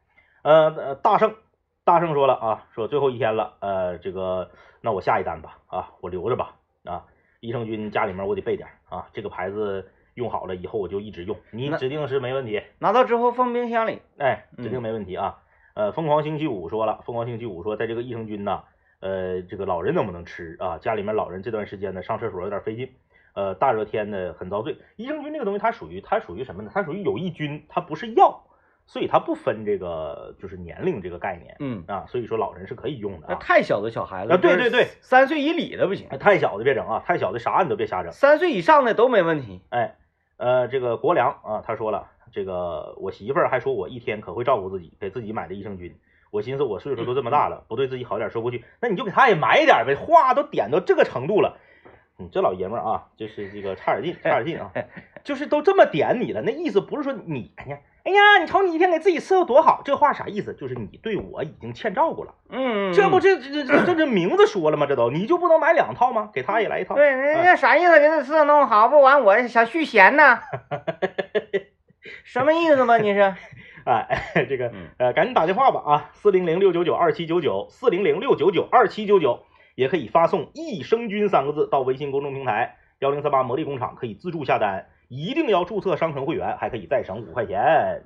[0.43, 1.35] 呃呃，大圣
[1.83, 4.49] 大圣说了啊，说最后一天了，呃，这个
[4.81, 7.05] 那我下一单吧啊，我留着吧啊，
[7.41, 14.01] 益生菌家里面我得备点啊，这个牌子用好了以后我就一直用，你指定是没问题，拿到之后放冰箱里。
[14.17, 15.39] 哎，嗯指定没问题啊。
[15.73, 18.63] 呃，疯狂星期五说了，疯狂星期五说，在这个益生菌呢，
[18.99, 20.77] 呃，这个老人能不能吃啊？
[20.79, 22.91] 家里面老人这段时间呢，上厕所有点费劲，
[23.33, 24.77] 呃，大热天的很遭罪。
[24.97, 26.71] 益生菌这个东西，它属于它属于什么呢？
[26.73, 28.43] 它属于有益菌，它不是药，
[28.85, 33.35] 所以它不分这个就是年龄这个概念，嗯，啊，所以说老人是可以用的啊。
[33.35, 38.11] 太小的小孩子啊，对对对，三岁以里的不行，太小的别整啊，太小的啥你都别瞎整。
[38.11, 39.61] 三岁以上的都没问题。
[39.69, 39.95] 哎，
[40.41, 45.95] 呃，这个国良啊，他说了，这个我媳妇儿还说我一天可会照顾自己，给自己买的益生菌。
[46.31, 49.93] 我寻思我岁数都这么大了，不对自己好点说不过去，那你就给他也买点呗。
[49.93, 51.59] 话都点到这个程度了，
[52.17, 54.71] 你这老爷们儿啊，就是这个差点劲，差点劲啊，
[55.23, 60.53] 就是都这么点你了，那意思不是说你，哎呀，哎呀，你瞅你一天给自己伺候多好，这话啥意思？
[60.53, 62.33] 就是你对我已经欠照顾了。
[62.49, 64.85] 嗯，这不这这这这这名字说了吗？
[64.87, 66.29] 这都你就不能买两套吗？
[66.33, 66.95] 给他也来一套。
[66.95, 67.99] 对，人家啥意思？
[67.99, 70.39] 给他伺候弄好不完，我想续弦呢。
[72.23, 72.97] 什么意思吗？
[72.97, 73.35] 你是？
[73.85, 79.43] 哎，这个呃，赶紧打电话吧啊，四零零六九九二七九九，四零零六九九二七九九，
[79.75, 88.01] 也可以发送“益生菌”三个字到微信公众平台幺零三八魔力工厂，可以自助下单，一定要注册商城会员，还可以再省五块钱。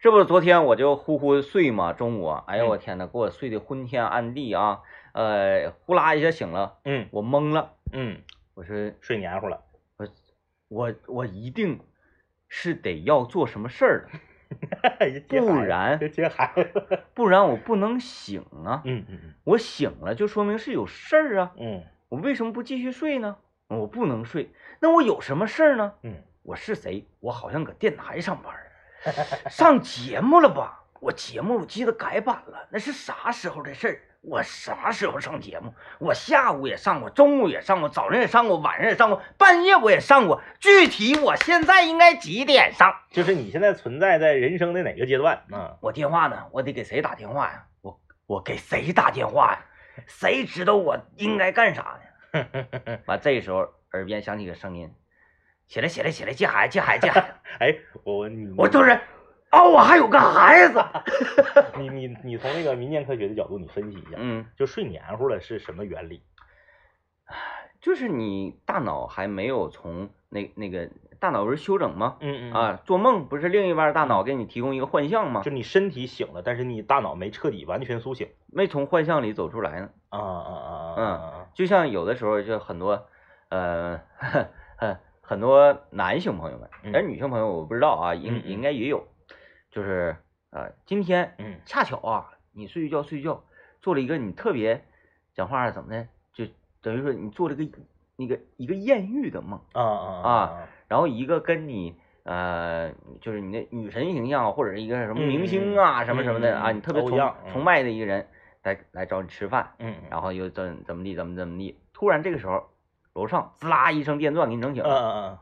[0.00, 4.80] 这不，昨天我就呼呼睡嘛，中午，哎呀，我天呐，给我睡的昏天暗地啊，
[5.12, 8.22] 呃，呼啦一下醒了，嗯，我懵了，嗯，
[8.54, 9.60] 我说睡黏糊了，
[9.98, 10.08] 我
[10.68, 11.78] 我我一定。
[12.52, 14.18] 是得要做什么事儿了，
[15.28, 18.82] 不然接孩子， 不然我不能醒啊。
[18.84, 21.52] 嗯嗯嗯，我醒了就说明是有事儿啊。
[21.56, 23.36] 嗯，我为什么不继续睡呢？
[23.68, 25.92] 我不能睡，那我有什么事儿呢？
[26.02, 27.06] 嗯，我是谁？
[27.20, 28.54] 我好像搁电台上班，
[29.50, 30.82] 上节目了吧？
[31.00, 34.00] 我节目我记得改版了，那是啥时候的事儿？
[34.22, 35.74] 我啥时候上节目？
[35.98, 40.42] 我下午也上过，中午也上过，早上也上过，晚上也上过，半夜我也上过。
[40.58, 42.94] 具体我现在应该几点上？
[43.10, 45.42] 就是你现在存在在人生的哪个阶段？
[45.50, 46.46] 嗯，我电话呢？
[46.52, 47.64] 我得给谁打电话呀？
[47.82, 49.58] 我我给谁打电话呀？
[50.06, 51.98] 谁知道我应该干啥
[52.32, 52.98] 呢？
[53.06, 54.92] 完，这时候耳边响起个声音
[55.66, 57.26] ：“起来，起来，起来，接孩子，接孩子，接孩子。
[57.60, 58.98] ”哎，我你我就是。
[59.52, 60.80] 哦，我还有个孩子。
[61.76, 66.22] 你你你从那个民间科学的角度，你分析一下，嗯，就睡黏糊了是什么原理？
[67.82, 72.18] 就是你大脑还没有从那那个大脑不是休整吗？
[72.20, 75.42] 嗯嗯啊，做梦不是另一半大脑给你提供一个幻象吗？
[75.42, 79.88] 就你身体醒了，但是你大脑没彻底完全苏醒，没从幻象里走出来呢。
[80.10, 80.94] 啊啊啊！
[80.96, 83.08] 嗯，就像有的时候就很多
[83.50, 89.06] 呃很很多男性朋友们，但是女性朋友我不知道啊，应应该也有。
[89.70, 90.16] 就是
[90.50, 93.44] 呃，今天嗯，恰巧啊，你睡觉睡觉
[93.80, 94.82] 做了一个你特别
[95.32, 96.44] 讲话怎么的，就
[96.82, 97.64] 等于说你做了个
[98.16, 107.16] 那个一个艳遇的梦啊啊啊，然后一个跟你呃，就是你的女神形象或者是一个什么明星啊什么什么的啊，你特别崇
[107.52, 108.26] 崇拜的一个人
[108.64, 112.68] 来来找你吃饭，嗯，然后又怎怎么地怎么怎么地，突然这个时候
[113.20, 115.38] 楼上滋啦一声电钻给你整醒了，嗯嗯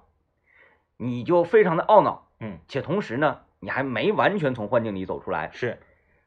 [0.99, 3.41] 嗯，你就非常的懊恼，嗯，且同时呢。
[3.61, 5.81] 你还没完全从幻境里走出来，是。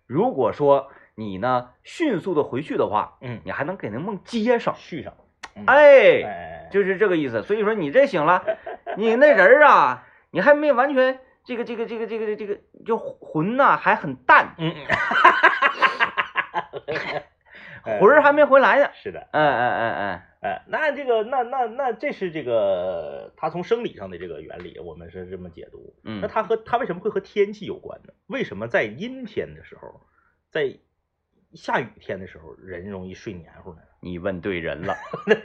[0.06, 5.14] 如果说你呢迅速的回去的话，嗯，你还能给那梦接上续上，
[5.66, 7.42] 哎，就是这个意思。
[7.42, 8.44] 所以说你这醒了，
[8.98, 14.76] 你那人儿啊，你还没完全这个这个这个这个这个就魂呐还很淡，嗯，
[17.98, 18.90] 魂儿还没回来呢。
[18.94, 20.28] 是的，哎哎哎哎。
[20.42, 25.94] 哎，那这个，那那那这是这个，它从生理上的这个原理，我们是这么解读。
[26.04, 28.14] 嗯，那它和它为什么会和天气有关呢？
[28.26, 30.02] 为什么在阴天的时候，
[30.50, 30.78] 在
[31.54, 33.82] 下雨天的时候，人容易睡黏糊呢？
[34.00, 34.96] 你问对人了，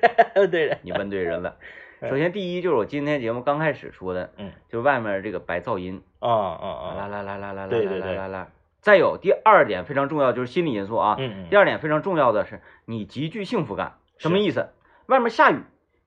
[0.50, 1.58] 对人，你问对人了。
[2.00, 8.48] 首先，第一就是我今天节目刚开始说的，嗯，就外面这个白噪音，啊啊啊，啦啦啦啦啦啦，对对对，啦啦。
[8.80, 11.16] 再有第二点非常重要，就是心理因素啊。
[11.18, 11.48] 嗯嗯。
[11.50, 14.70] 第二点非常重要的是，你极具幸福感，什么意思？
[15.06, 15.62] 外面下雨，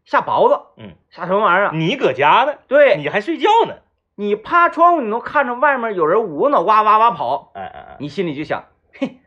[0.06, 1.72] 下雹子，嗯，下什么玩意儿？
[1.74, 3.76] 你搁家呢，对，你还睡觉呢，
[4.16, 9.20] 你趴窗户，你能看着外面有人捂脑哇哇哇跑，哎哎哎，你心里就想，嘿，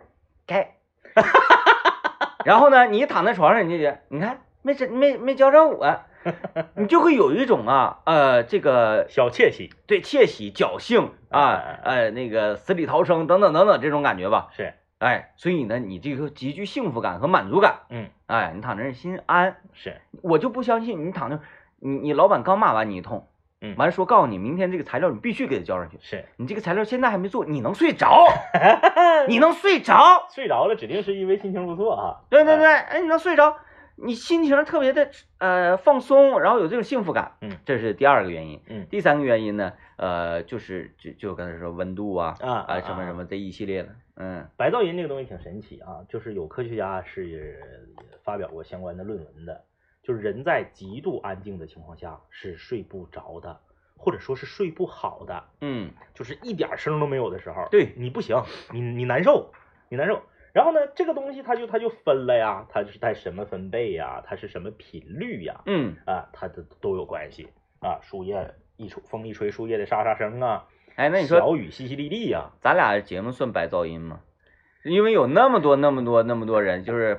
[0.46, 0.76] 该，
[2.44, 6.00] 然后呢，你躺在床上，你就觉得，你看没这没没教着我，
[6.76, 14.74] 你就会有一种啊，呃，这个小窃喜，对，窃喜、侥幸啊，呃，那个死里逃生等等等等这种感觉吧，是。
[14.98, 21.40] 哎，所以呢，你这个极具幸福感和满足感，嗯，哎，你躺那心安，是我就不相信你躺着，
[21.80, 23.28] 你你老板刚骂完你一通，
[23.60, 28.26] 嗯，完说告诉你明天这个材料你必须给他交上去，是你这个材料现在还没做，你能睡着？
[29.28, 30.26] 你能睡着？
[30.30, 32.16] 睡着了指定是因为心情不错啊。
[32.30, 33.54] 对对对，哎，你能睡着？
[33.96, 47.58] 你心情特别的呃放松，然后有这种幸福感，嗯，这是第二个原因，嗯，第三个原因呢，呃，就是就就刚才说温度啊啊啊什么什么这一系列的，嗯白噪音这个东西挺神奇啊，就是有科学家是
[48.24, 49.62] 发表过相关的论文的，
[50.02, 53.60] 就是人在极度安静的情况下是睡不着的，
[53.96, 59.52] 或者说是睡不好的，嗯就是一点声都没有的时候，对你不行，你你难受，
[59.88, 60.22] 你难受。
[60.52, 67.48] 然后呢，这个东西它就它就分了呀，它是在什么分贝呀，它是什么频率呀，嗯，啊，它的都有关系
[67.80, 68.00] 啊。
[68.02, 74.20] 树叶一吹，风一吹，树叶的沙沙声啊，哎，那你说小雨淅淅沥沥呀，咱俩节目算白噪音吗？
[74.84, 77.18] 因为有那么多那么多那么多人，就是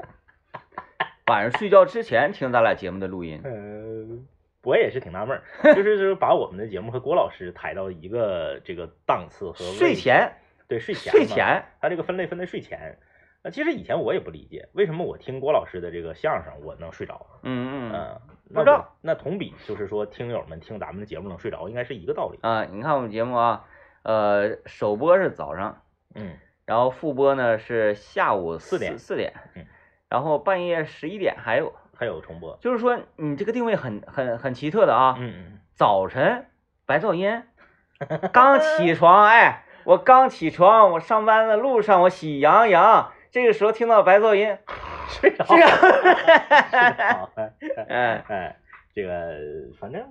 [1.26, 4.19] 晚上睡觉之前听咱俩节目的录音，呃，
[4.63, 10.34] 我也是挺纳闷儿，就是就是把我们的节目和郭老师抬到一个这个档次和，睡前
[10.67, 12.96] 对睡前，睡前，它这个分类分在睡前。
[13.44, 17.26] 呃，其实以前我也不理解，为什么我听郭老师的这个相声我能睡着？
[17.44, 18.22] 嗯嗯嗯，
[18.54, 22.40] 不知道那那同比就是说听友们听咱们的节目能睡着，应该是一个道理。
[22.42, 23.66] 啊，你看我们节目啊，
[24.04, 25.82] 呃，首播是早上，
[26.16, 29.66] 嗯然后复播呢是下午四点四点嗯，
[30.08, 32.58] 然后半夜十一点还有，还有重播。
[32.62, 36.46] 就是说你这个定位很很很奇特的啊，嗯嗯早晨
[36.86, 37.44] 白噪音，
[38.32, 44.56] 刚起床，哎，我刚起床，我上班的路上我喜羊羊，这个时候听到白噪音，
[45.10, 45.43] 睡着。
[45.43, 47.52] 这个，好，哎
[47.89, 48.56] 哎，哎，
[48.93, 49.39] 这个
[49.80, 50.04] 反正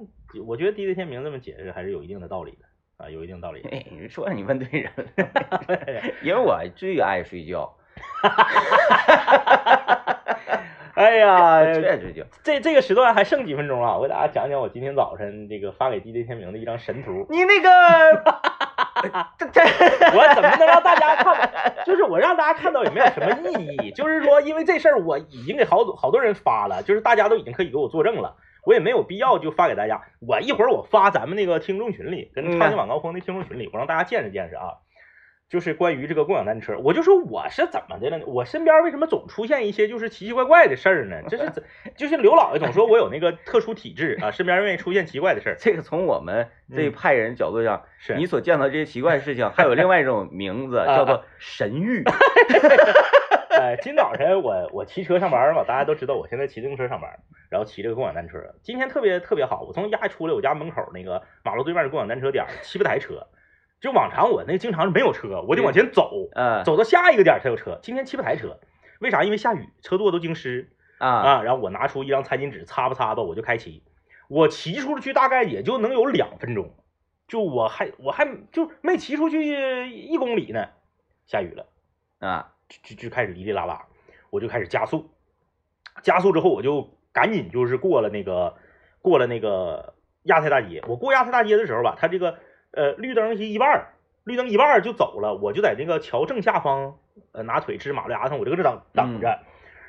[0.44, 2.66] 我觉得地雷天明这么解释还是有一定的道理的
[3.04, 5.04] 啊，有一定道理你说你问对人了，
[6.24, 7.72] 因为我最爱睡觉，
[10.94, 13.94] 哎呀，最爱睡觉，这这个时段还剩几分钟啊？
[13.98, 17.24] 我给大家讲讲我今天早晨这个发给 DJ 天明的一张神图。
[17.30, 17.70] 你那个，
[19.38, 21.50] 这这，我怎么能让大家看？
[21.86, 23.90] 就是我让大家看到也没有什么意义。
[23.92, 30.02] 就是说，因为这事儿我已经给好多好多人发了，就是大家都已经可以给我作证了，我也没有必要就发给大家。
[30.20, 34.74] 我一会儿我发咱们那个听众群里，跟嗯超级晚高峰的听众群里，我让大家见识见识啊。
[35.52, 38.24] 就是关于这个共享单车，我就说我是怎么的了呢？
[38.26, 41.20] 我身边为什么总出现一些就是奇奇怪怪的事儿呢？
[41.28, 41.62] 这是怎？
[41.94, 45.56] 就是刘老爷总说我有那个特殊体质啊，身边愿意出现奇怪的事儿。
[45.58, 52.02] 这个从我们这一派人角度上，是你所见到这些奇怪的事情，还有另外一种名字叫做神谕。
[53.52, 57.10] 呃， 今早晨我我骑车上班嘛，大家都知道我现在骑自行车上班，
[57.50, 58.38] 然后骑这个共享单车。
[58.62, 63.26] 今天特别特别好，我从家出来，我家门口那个马路对面的共享单车点儿七八台车，
[63.82, 67.80] 就往常我那经常是没有车，我得往前走，嗯走到下一个点才有车。
[67.82, 68.60] 今天七八台车，
[69.00, 69.24] 为啥？
[69.24, 71.42] 因为下雨，车座都经湿啊，啊。
[71.42, 73.82] 然后我拿出一张餐巾纸擦吧擦吧，我就开骑。
[74.28, 76.72] 我骑出去大概也就能有两分钟，
[77.26, 80.68] 就我还我还就没骑出去一公里呢，
[81.26, 81.66] 下雨了。
[82.20, 83.86] 啊，就就就开始哩哩啦啦，
[84.30, 85.10] 我就开始加速，
[86.02, 88.54] 加速之后我就赶紧就是过了那个
[89.00, 90.84] 过了那个亚太大街。
[90.86, 92.38] 我过亚太大街的时候吧，它这个
[92.72, 96.96] 呃绿灯是一半儿，绿灯一半儿就走了，我就在那个桥正下方
[97.32, 99.38] 呃拿腿支马路牙子上，我就搁这等等着，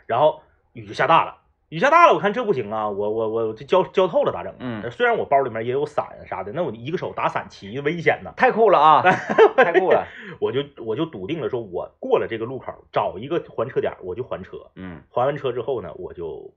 [0.06, 0.42] 然后
[0.74, 1.38] 雨就下大了。
[1.70, 4.54] 雨下大了，我看这不行啊，我我我这浇浇透了咋整？
[4.60, 8.32] 嗯虽然我包里面也有伞啥的，那我一个手打伞骑危险呐。
[8.38, 9.02] 太酷了啊，
[9.58, 10.06] 太酷了。
[10.40, 14.70] 我就我就笃定了，说我过了这个路口，找一个还车点，我就还车。
[14.76, 16.54] 嗯还完车之后呢，我就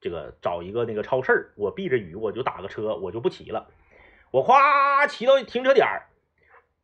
[0.00, 3.66] 这个找一个那个超市儿，我避着雨，我就打个车，我就不骑了。
[4.34, 6.06] 我哗骑到停车点儿，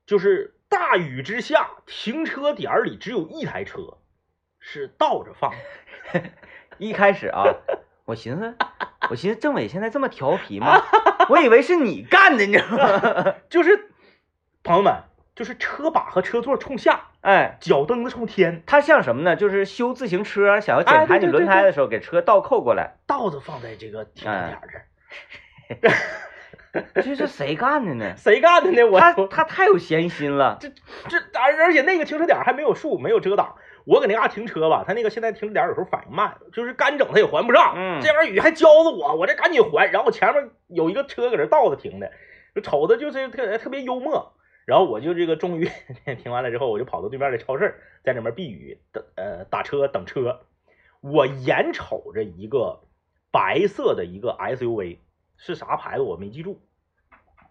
[0.07, 3.99] 就是大雨之下，停车点儿里只有一台车，
[4.61, 5.53] 是倒着放。
[6.79, 7.43] 一开始啊，
[8.05, 8.57] 我寻思，
[9.11, 10.81] 我寻思政委现在这么调皮吗？
[11.29, 13.35] 我以为是你干的，你知道吗？
[13.51, 13.91] 就是
[14.63, 15.03] 朋友们，
[15.35, 19.35] 就是车把和车座冲下，哎，脚蹬子冲天，它像什么呢？
[19.35, 22.99] 就是修自行车，想要检查你轮胎的时候，给车倒扣过来。
[23.09, 24.87] 倒着放在这个停车点儿这儿。
[26.95, 28.15] 这是谁干的呢？
[28.19, 28.85] 谁干的呢？
[28.87, 30.59] 我他他太有闲心了。
[30.61, 30.69] 这
[31.09, 33.57] 这而而且那个停车点还没有树，没有遮挡。
[33.87, 37.75] 我搁那嘎停车吧，他那个现在停车点有时候反应慢，就是干整他也还不上。
[37.77, 39.91] 嗯这玩意儿雨还浇着我，我这赶紧还。
[39.91, 42.13] 然后前面有一个车搁这倒着停的，
[42.55, 44.35] 就瞅着就是特特别幽默。
[44.67, 45.69] 然后我就这个终于
[46.23, 50.43] 停完了之后，我就跑到对面的超市，在里面避雨等呃打车等车。
[51.01, 52.83] 我眼瞅着一个
[53.33, 54.99] 白色的一个 SUV，
[55.41, 56.61] 是啥牌子我没记住，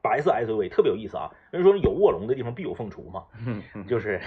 [0.01, 1.29] 白色 SUV 特别有意思啊。
[1.51, 3.25] 人说有卧龙的地方必有凤雏嘛，
[3.89, 4.21] 就是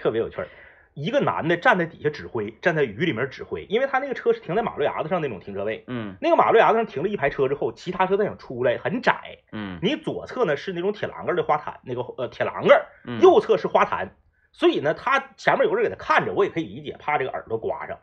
[0.00, 0.48] 特别有趣儿。
[0.94, 9.38] 一个男的站在底下指挥，站在雨里面指挥，因为他那个车是停在马路牙子上那种停车位，嗯那个马路牙子上停了一排车之后，其他车再想出来很窄。
[9.52, 14.16] 嗯你左侧呢是那种铁栏杆的花坛，那个呃铁栏杆，嗯，右侧是花坛，
[14.50, 17.96] 所以呢，他前面有个人给他看着，我也可以理解，怕这个耳朵刮上。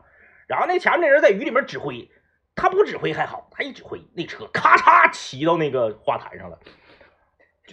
[0.46, 2.10] 然后那前面那人在雨里面指挥，
[2.58, 6.58] 他不指挥还好，他一指挥，那车咔嚓骑到那个花坛上了。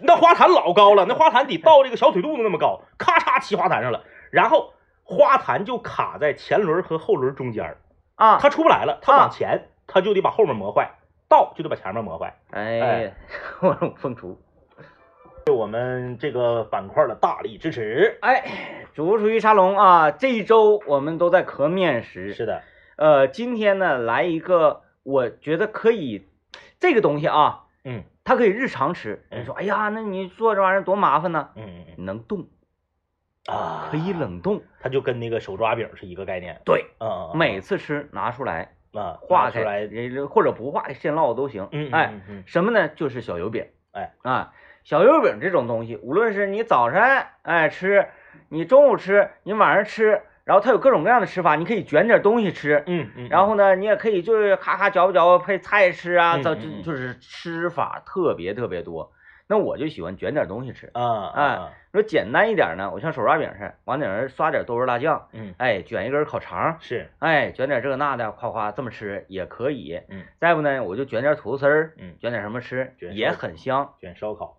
[0.03, 4.73] 那花坛老高了，那花坛得到这个小腿肚子那么高，咔嚓骑花坛上了，然后
[5.03, 7.77] 花坛就卡在前轮和后轮中间
[8.15, 10.91] 啊，他出不来了，他往前他就得把后面磨坏，
[11.27, 12.35] 倒就得把前面磨坏。
[12.51, 13.13] 哎，
[13.61, 14.37] 我凤雏，
[15.45, 18.17] 对我们这个板块的大力支持。
[18.21, 18.43] 哎，
[18.93, 22.33] 主厨鱼沙龙啊，这一周我们都在磕面食。
[22.33, 22.61] 是的，
[22.95, 26.27] 呃，今天呢来一个，我觉得可以，
[26.79, 28.03] 这个东西啊，嗯。
[28.27, 29.23] 它可以日常吃。
[29.29, 32.47] 人说：“哎呀，那你做这玩意儿多麻烦呢。”嗯嗯嗯，能冻
[33.45, 36.59] 啊，可以冷冻，它就跟那个手抓饼是一个概念。
[36.65, 39.87] 对，嗯，每次吃拿出来啊，化出来，
[40.27, 41.69] 或者不化现烙都行。
[41.71, 42.87] 嗯，哎，什么呢？
[42.87, 43.67] 就是小油饼。
[43.91, 44.51] 哎啊，
[44.83, 46.99] 小油饼这种东西，无论是你早晨
[47.43, 48.07] 哎吃，
[48.49, 50.23] 你中午吃，你晚上吃。
[50.45, 59.11] 然后它有各种各样的吃法，你可以卷点东西吃，嗯嗯，然后呢，你也可以就是咔咔嚼吧嚼吧配菜吃啊，就就就是吃法特别特别多。
[59.47, 60.89] 那我就喜欢卷点东西吃。
[60.93, 74.57] 啊，哎，说简单一点呢，我像手抓饼似的，往顶上刷点豆瓣辣酱，嗯，哎，卷一根烤肠是，哎，卷点这个那的，夸夸这么吃也可以，嗯，再不呢，我就卷点土豆丝儿，嗯，卷点什么吃也很香，卷烧烤。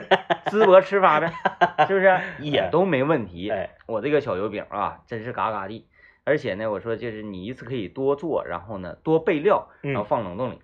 [0.50, 1.32] 淄博吃法呗，
[1.86, 3.50] 是不是也都没问题？
[3.50, 5.86] 哎，我这个小油饼啊，真是嘎嘎的。
[6.24, 10.60] 而且呢，我说就是你一次可以多做，然后呢多备料，然后放冷冻里。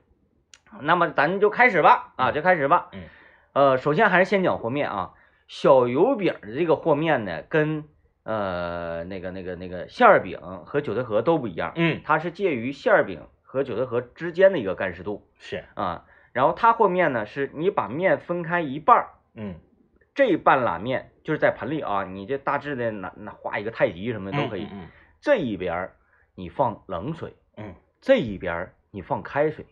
[0.80, 2.89] 那么咱就开始吧，啊，就开始吧。
[2.93, 3.03] 嗯。
[3.53, 5.12] 呃，首先还是先讲和面啊。
[5.47, 7.85] 小油饼的这个和面呢，跟
[8.24, 11.72] 呃那个那个那个馅儿饼和韭菜盒都不一样。
[11.76, 12.01] 嗯。
[12.05, 15.28] 它是介于馅儿饼和韭菜盒之间的一个干湿度。
[15.39, 16.07] 是啊。
[16.33, 19.11] 然后它和面呢，是你把面分开一半儿。
[19.35, 19.55] 嗯，
[20.14, 24.68] 这半拉面就是在盆里啊，你这大致的拿拿画一个太极什么的都可以。
[24.70, 24.89] 嗯，
[25.20, 25.91] 这一边
[26.35, 29.66] 你放冷水，嗯，这一边你放开水，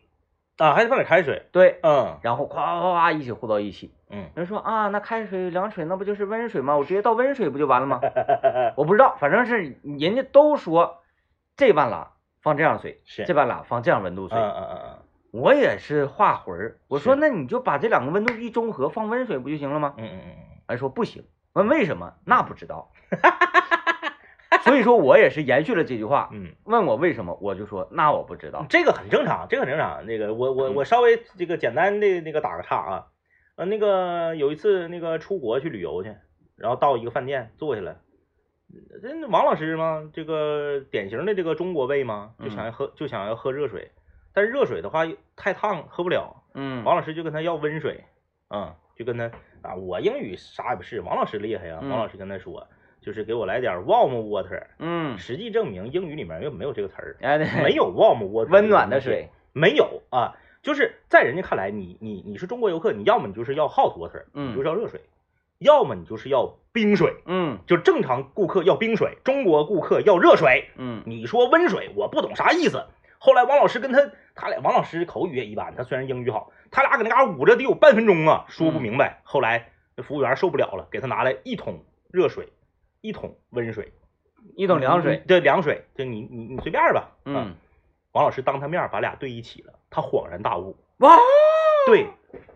[0.58, 1.42] 啊，还得放点开水。
[1.52, 3.92] 对，嗯，然后夸夸夸一起和到一起。
[4.08, 6.76] 嗯，人说啊，那开水凉水那不就是温水吗？
[6.76, 8.00] 我直接倒温水不就完了吗？
[8.76, 11.02] 我不知道，反正是人家都说
[11.56, 14.38] 这半拉放这样水，是这半拉放这样温度水。
[14.38, 14.99] 嗯嗯嗯嗯。
[15.32, 19.94] 我也是画魂儿，我说那你就把这两个温度一中和，放温水不就行了吗？
[19.96, 20.32] 嗯嗯嗯，
[20.66, 22.14] 还说不行，问为什么？
[22.24, 22.92] 那不知道。
[24.62, 30.04] 所以说我也是延续了这句话，嗯，问我为什么，我就说那我不知道，这个很正常，这个很正常。
[30.04, 33.06] 那个我我我稍微这个简单的那个打个岔啊，
[33.56, 36.16] 呃，那个有一次那个出国去旅游去，
[36.56, 37.96] 然后到一个饭店坐下来，
[39.00, 43.92] 这王老师嘛，这个典型的这个中国胃嘛，就想要喝就想要喝热水。
[44.32, 45.06] 但是热水的话
[45.36, 46.42] 太烫，喝不了。
[46.54, 48.04] 嗯，王老师就跟他要温水，
[48.48, 49.30] 嗯，就跟他
[49.62, 51.78] 啊，我英语啥也不是，王老师厉害呀。
[51.80, 52.66] 王老师跟他说，
[53.00, 54.62] 就是给我来点 warm water。
[54.78, 60.36] 嗯，实际证明英语里面又没有这个词儿，哎，没有 warm water，温暖的水没有啊。
[60.62, 65.00] 就是在人家看来，你你你是中国游客，你要么你就是要 hot water，嗯，就是要热水，
[65.58, 72.84] 要么你就是要冰水，嗯，就正常顾客要冰水，中国顾客要热水，嗯，你说温水，我不懂啥意思。
[73.22, 74.00] 后来王老师跟他，
[74.34, 79.20] 他俩王老师口语也一般，他虽然英语好，他俩搁那嘎捂着得有半分钟啊，说不明白。
[79.24, 82.48] 后来那服务员受不了了，给他拿来一桶热水，
[83.02, 83.92] 一桶温水，
[84.56, 87.10] 一桶凉水，对凉水，就你你你随便吧。
[87.26, 87.56] 嗯，
[88.12, 90.78] 王老师当他面把俩对一起了，他恍然大悟。
[91.00, 91.18] 哇，
[91.86, 92.06] 对，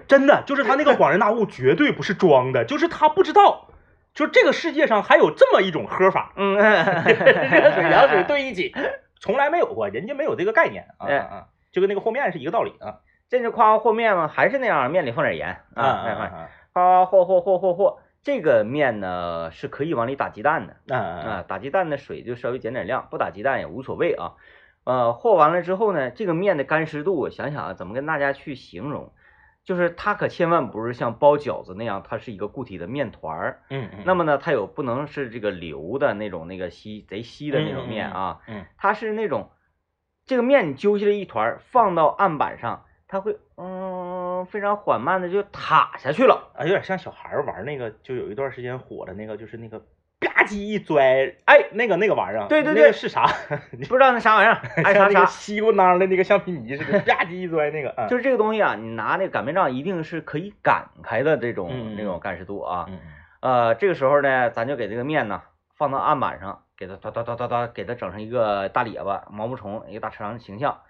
[0.08, 3.68] 真的就是他那个恍然大悟，绝对不是装的， 就是他不知道，
[4.14, 6.32] 就这个世界上还有这么一种喝法。
[6.36, 8.74] 嗯， 热水凉水兑一起。
[9.20, 13.00] 从来没有过，人家没有这个概念啊啊，就跟那个和面是一个道理啊。
[13.28, 14.28] 这是夸和面吗？
[14.28, 17.98] 还是那样，面里放点盐啊啊，夸和和和和和。
[18.22, 24.34] 这个面呢是可以往里打鸡蛋的啊啊，打鸡蛋的水就稍微减点量，不打鸡蛋也无所谓啊。
[24.84, 29.12] 呃，和完了之后呢，这个面的干湿度，我想想啊，怎么跟大家去形容？
[29.64, 33.62] 就是它可千万不是像包饺子那样，它是一个固体的面团儿。
[33.70, 34.02] 嗯嗯。
[34.04, 38.40] 那么呢，它有不能是这个流的那种那个稀贼稀的那种面啊。
[38.46, 38.66] 嗯。
[38.76, 39.50] 它是那种，
[40.26, 46.52] 这个面你揪下来一团，放到案板上，它会嗯非常缓慢的就塌下去了。
[46.54, 49.82] 啊，有点像小孩玩那个，就有一段时间火的那个，就是那个
[50.24, 52.46] 吧唧一拽，哎，那个那个玩意儿。
[52.48, 52.82] 对对对。
[52.82, 53.26] 那个是啥？
[53.72, 54.60] 你不知道那啥玩意儿？
[54.82, 55.24] 哎啥啥？
[55.26, 58.06] 西瓜囊的那个橡皮泥似的，吧唧一拽那个。
[58.08, 62.86] 就是这个东西啊，你拿那个擀面杖一定是可以擀开的这种嗯那种干湿度啊。
[62.88, 62.98] 嗯。
[63.40, 65.42] 呃，这个时候呢，咱就给这个面呢
[65.76, 70.80] 放到案板上，给它哒哒哒哒哒，给它整成一个大咧巴、毛毛虫一个大长的形象。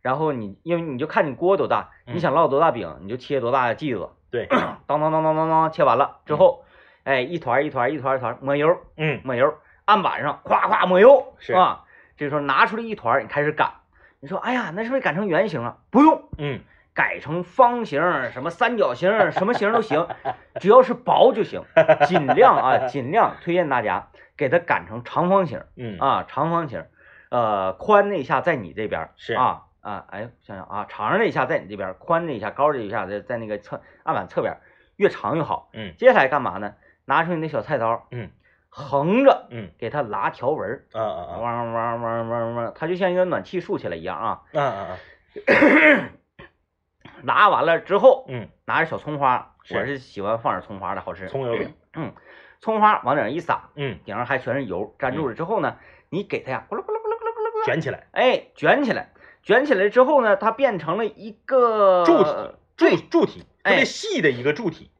[0.00, 4.08] 然后你因为你就看你锅多大，你想烙多大饼，你就切多大的剂子。
[4.30, 4.46] 对，
[4.86, 6.64] 当当当当当当，切完了之后，
[7.08, 9.54] 哎，一团一团一团一团抹油，嗯，抹油，
[9.86, 11.86] 案板上夸夸抹油，是啊。
[12.18, 13.70] 这时候拿出来一团，你开始擀，
[14.20, 15.78] 你说，哎呀，那是不是擀成圆形了？
[15.90, 16.60] 不用，嗯，
[16.92, 18.02] 改成方形、
[18.32, 20.06] 什么三角形、什么形都行，
[20.60, 21.62] 只要是薄就行。
[22.06, 25.62] 尽量啊，尽量推荐大家给它擀成长方形。
[25.76, 26.84] 嗯啊，长方形，
[27.30, 34.58] 呃，宽那一下在你这边是啊啊，哎，想想啊，长那一下在你这边，宽那一下，高这一下在在那个侧案板侧边，
[34.96, 35.70] 越长越好。
[35.72, 36.74] 嗯接下来干嘛呢？
[37.08, 38.30] 拿出你那小菜刀，嗯，
[38.68, 39.70] 横着嗯。
[39.78, 41.38] 给它拉条纹儿，啊啊啊。
[41.38, 44.42] 汪汪汪汪汪，它就像一个暖气竖起来一样啊。
[44.52, 44.98] 啊啊啊，
[47.24, 49.74] 拉完了之后，嗯，拿着小葱花，是。
[49.74, 51.28] 我是喜欢放点葱花的，好吃。
[51.28, 52.12] 葱油饼，嗯
[52.60, 55.78] 葱花往顶上一撒，嗯，顶上还全是油，粘住了之后呢，
[56.10, 64.90] 你给它呀，咕噜咕噜咕噜咕噜咕噜卷起来，哎，卷起来，卷起来之后呢，它变成了一个柱体柱对，柱体，特哎别细的一个柱体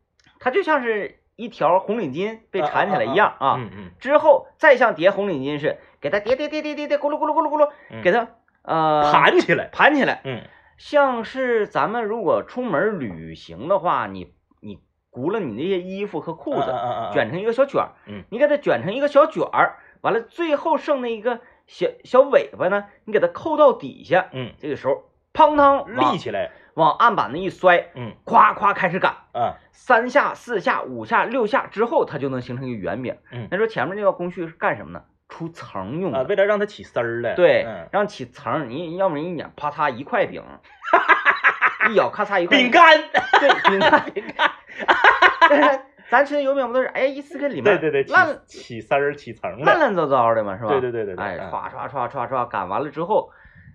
[0.40, 3.54] 它就像是一条红领巾被缠起来一样啊。
[3.58, 3.90] 嗯嗯。
[4.00, 8.02] 之后再像叠红领巾似的，给它叠叠叠叠叠叠，咕噜咕噜咕噜咕噜，嗯。
[8.02, 8.26] 给它
[8.62, 10.42] 呃盘起来，盘起来，嗯。
[10.76, 14.78] 像是咱们如果出门旅行的话，你你
[15.12, 16.74] 轱辘你那些衣服和裤子，
[17.12, 18.24] 卷成一个小卷儿，嗯。
[18.30, 33.16] 你给它卷成一个小卷儿，完了最后剩那一个小小尾巴呢，你给它扣到底下，嗯，这个时候砰当立起来，往案板那一摔，嗯咵咵开始擀，啊三下、四下、五下、六下之后，它就能形成一个圆饼。
[33.32, 35.02] 嗯那说前面那个工序是干什么呢？
[35.28, 36.24] 出层用啊，的。
[36.24, 40.42] 为了让它起丝儿来，对嗯，让起层，你要么你一捻，啪嚓一块饼，
[41.90, 42.96] 一咬咔嚓一块饼，干，
[43.38, 45.84] 对，饼干，饼干。
[46.10, 50.70] 咱吃的油饼不都是哎一撕开里面，对对对，起烂起丝儿起层的，烂烂糟糟的嘛，是吧？
[50.70, 53.30] 对对对对对，哎，嗯唰唰唰唰唰擀完了之后，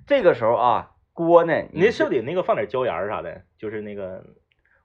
[0.07, 3.41] 这个时候啊，锅呢，你那是不是得那个放点椒盐儿啥的？
[3.57, 4.23] 就是那个，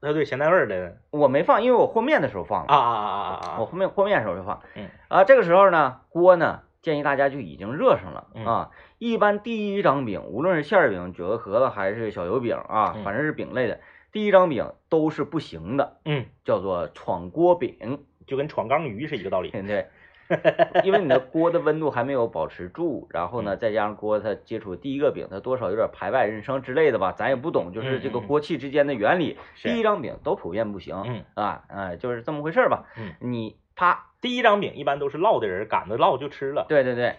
[0.00, 3.56] 啊对，咸淡味儿的我没放，因为我和面的时候放了啊啊啊啊啊啊！
[3.60, 4.60] 我和面和面的时候就放。
[4.74, 8.70] 嗯啊，这个时候呢，锅呢建议大家就已经热上了嗯啊。
[8.98, 13.80] 一般第一张饼，无论是馅儿饼、九个盒子还是小油饼啊，嗯反正是饼类的，
[14.12, 19.50] 第一张饼都是不行的，嗯，叫做闯锅饼，就跟闯缸鱼是一个道理。
[19.50, 19.86] 对 不对？
[20.84, 29.38] 因为你的 锅的温度还没有保持住，然后呢，嗯再加上锅它接触第一个饼，它多少有点排外人生之类的吧，咱也不懂，就是这个锅气之间的原理。
[29.54, 32.84] 是第一张饼都普遍不行，嗯啊，哎，就是这么回事儿吧。
[32.98, 37.16] 嗯，你啪第一张饼一般都是烙的人赶着烙就吃了，对对对，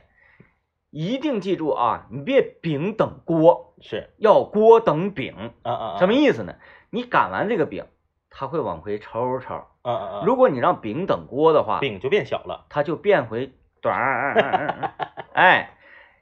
[0.91, 5.51] 一定记住啊，你别饼等锅，是要锅等饼。
[5.63, 6.55] 啊啊啊，什么意思呢？
[6.91, 7.85] 你擀完这个饼，
[8.29, 9.63] 它会往回抽抽。
[9.81, 13.51] 啊啊啊，如果你让饼等锅的话，饼就变小了，它就变回
[13.81, 14.91] 短儿。
[15.33, 15.71] 哎，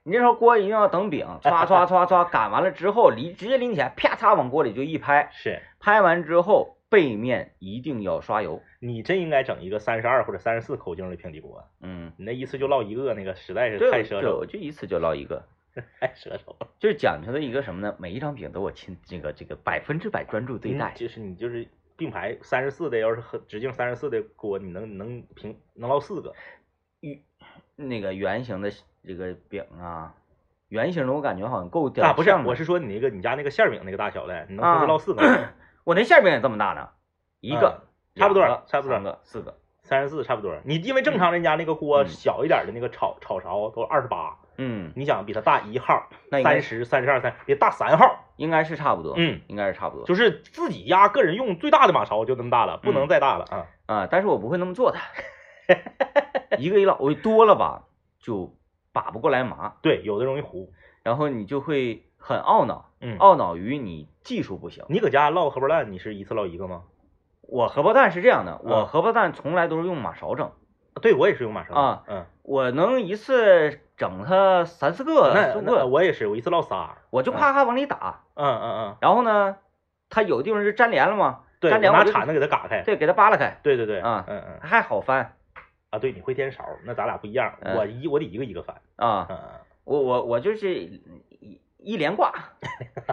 [0.03, 8.61] 你这时候锅一定要等饼，歘歘歘歘，擀完了之后离直接拎起来，啪嚓往锅里就一拍，是拍完之后背面一定要刷油。
[8.79, 15.43] 你真应该整一个三十二或者三十四口径的平底锅，嗯，你那一次就烙一个，那个实在是，太奢侈对我，就一次就烙一个。
[15.99, 16.67] 太奢侈了。
[16.79, 17.95] 就是讲究的一个什么呢？
[17.99, 20.95] 每一张饼都我亲这个这个百分之百专注对待嗯。
[20.95, 26.33] 就是你就是并排三十四的，要是很直径三十四的锅，你能能平能烙四个，
[27.75, 28.71] 那个圆形的
[29.03, 30.13] 这个饼啊，
[30.69, 35.49] 圆形的我感觉好像够点啊，不是，我是说你那个你家那个馅饼那个大小的，你能啊同时烙四个吗？
[35.83, 36.89] 我那馅饼也这么大呢，
[37.41, 37.87] 一个、嗯
[38.17, 39.55] 差不多差不多三个、四个。
[39.83, 40.57] 三十四差不多。
[40.65, 49.13] 你因为正常人家那个锅嗯小一点的那个炒炒勺都二十八，嗯，你想比它大一号，那三十、三十二、三，比它大三号，应该是差不多。
[49.17, 50.05] 嗯，应该是差不多。
[50.05, 53.65] 就是自己家个人用最大的马勺就那么大了，不嗯能再大了啊。
[53.85, 54.97] 啊，但是我不会那么做的。
[56.57, 57.83] 一个一老，我多了吧
[58.19, 58.55] 就
[58.93, 60.71] 把不过来麻， 对，有的容易糊。
[61.03, 64.83] 然后你就会很懊恼，嗯，懊恼于你技术不行。
[64.89, 66.83] 你搁家烙荷包蛋，你是一次烙一个吗？
[67.41, 70.51] 我荷包蛋是这样的，我嗯荷包蛋从来都是用马勺整，
[71.01, 76.95] 对我也是用马勺啊，嗯，我能一次整他三四个、那那四五个，我也是，我一次烙仨。
[77.09, 79.57] 我就咔咔往里打，嗯嗯嗯，然后呢，
[80.09, 82.83] 他有的地方是粘连了嘛，对，粘连我拿铲子给他嘎开。
[82.83, 84.59] 对，给他扒拉开，对对对，啊嗯嗯。
[84.61, 85.33] 还好翻。
[85.89, 87.75] 啊，对，你会颠勺，那咱俩不一样，嗯。
[87.75, 88.75] 我一我得一个一个翻。
[88.97, 89.49] 啊，嗯嗯。
[89.83, 92.33] 我我我就是一一连挂，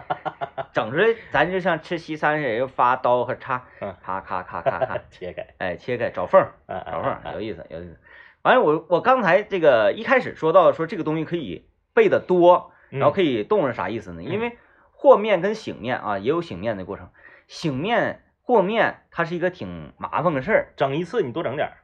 [0.74, 3.94] 整出来咱就像吃西餐似的，又发刀和叉，嗯。
[4.02, 7.98] 咔咔咔咔咔， 切开，哎，切开找缝找缝有意思有意思。
[8.44, 14.22] 完了，我我刚才这个一开始说到说这个东西可以备的多，嗯然后可以冻是啥意思呢？
[14.22, 14.58] 因为
[14.92, 17.08] 和面跟醒面啊也有醒面的过程，
[17.48, 21.74] 醒面和面它是一个挺麻烦的事儿，整一次你多整点儿。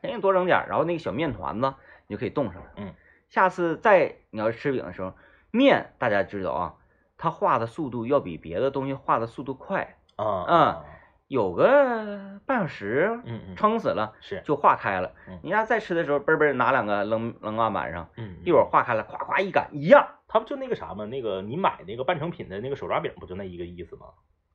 [0.00, 1.74] 人家多整点儿，然后那个小面团子
[2.08, 2.70] 你就可以冻上了。
[2.76, 2.94] 嗯，
[3.28, 5.12] 下次再你要吃饼的时候，
[5.52, 6.74] 面大家知道啊，
[7.18, 10.84] 它化的速度要比别的东西化的速度快，啊嗯，
[11.30, 15.38] 有个半小时，嗯嗯，撑死了是，就化开了嗯。
[15.44, 21.04] 你要再吃的时候，嘣嘣拿两个扔扔案板上，嗯一会儿化开了，咵咵一擀，一样他不就那个啥吗？
[21.04, 24.06] 那个你买那个半成品的那个手抓饼，不就那一个意思吗？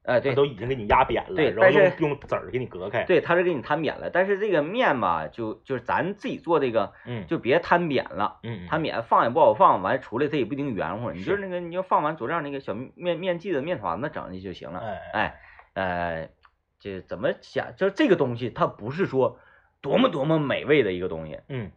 [0.03, 3.05] 哎，对，都已经给你压扁了，对，然后用用籽儿给你隔开。
[3.05, 11.09] 对，他是给你摊扁了，但是这个面吧，就就是咱自己做这个，嗯，就别摊扁了，嗯，摊扁放也不好放，完出来它也不一定圆乎。
[11.11, 14.79] 你就是那个，你就放完佐料那个小面面剂的面团子整上去就行了。
[14.79, 15.39] 哎哎，
[15.73, 16.29] 呃，
[16.79, 17.75] 这怎么想？
[17.75, 19.39] 就这个东西，它不是说
[19.81, 21.71] 多么多么美味的一个东西，嗯，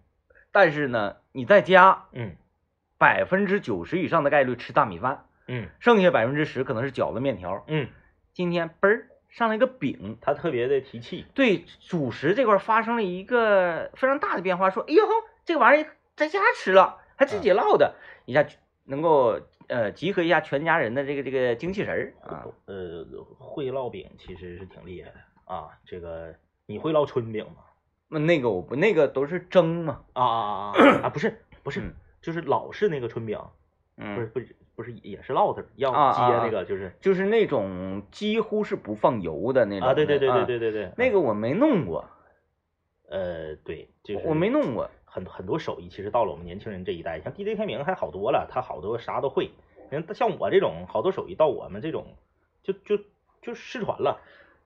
[0.53, 2.36] 但是呢，你在家，嗯，
[2.99, 7.88] 百分之九十以上的概率吃大米饭，嗯，剩下百分之十可能是饺子面条，嗯。
[8.34, 14.70] 今天嘣儿上了一个饼，它特别的提气，对主食这块发生了一个非常大的变化。
[14.70, 15.03] 说，哎呦，
[15.44, 17.96] 这个玩意儿在家吃了还自己烙的，
[18.26, 18.46] 一下
[18.84, 22.44] 能够呃集合一下全家人的这个这个精气神儿啊。
[22.66, 23.04] 呃，
[23.38, 25.68] 会烙饼其实是挺厉害的啊。
[25.84, 26.34] 这个
[26.66, 27.62] 你会烙春饼吗？
[28.08, 30.02] 那那个我不，那个都是蒸嘛。
[30.14, 31.08] 啊啊啊啊 啊！
[31.10, 33.38] 不是不是，嗯就是老式那个春饼，
[33.96, 42.08] 嗯，不是不是不是也是烙的，要啊接啊那个就是就是那种几乎是不放油的那种啊，对对对对啊对对对，那个我没弄过，
[43.08, 44.90] 呃对，就是我没弄过。
[45.18, 49.50] 很很多手艺，其实到了我们年轻人这一代，像 DJ 天明还好多了，他好多啥都会。
[49.90, 52.06] 人像我这种好多手艺，到我们这种
[52.62, 52.98] 就就
[53.42, 54.20] 就失传了。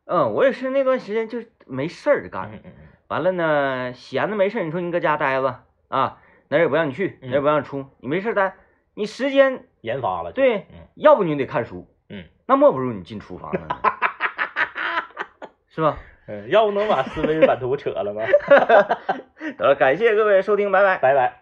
[0.05, 8.57] 嗯，我也是那段时间就没事儿干，嗯嗯嗯完了呢，闲着没事儿，你说你搁家待着啊，哪儿也不让你去，哪儿也不让你出，你没事儿待，
[8.94, 13.76] 你时间研发了，对，嗯要不你得看书，嗯那莫不如你进厨房了呢，
[15.70, 15.96] 是吧？
[16.26, 18.22] 嗯，要不能把思维版图扯了吗？
[19.53, 20.98] 得了，感谢各位收听，拜拜。
[20.98, 21.41] 拜拜。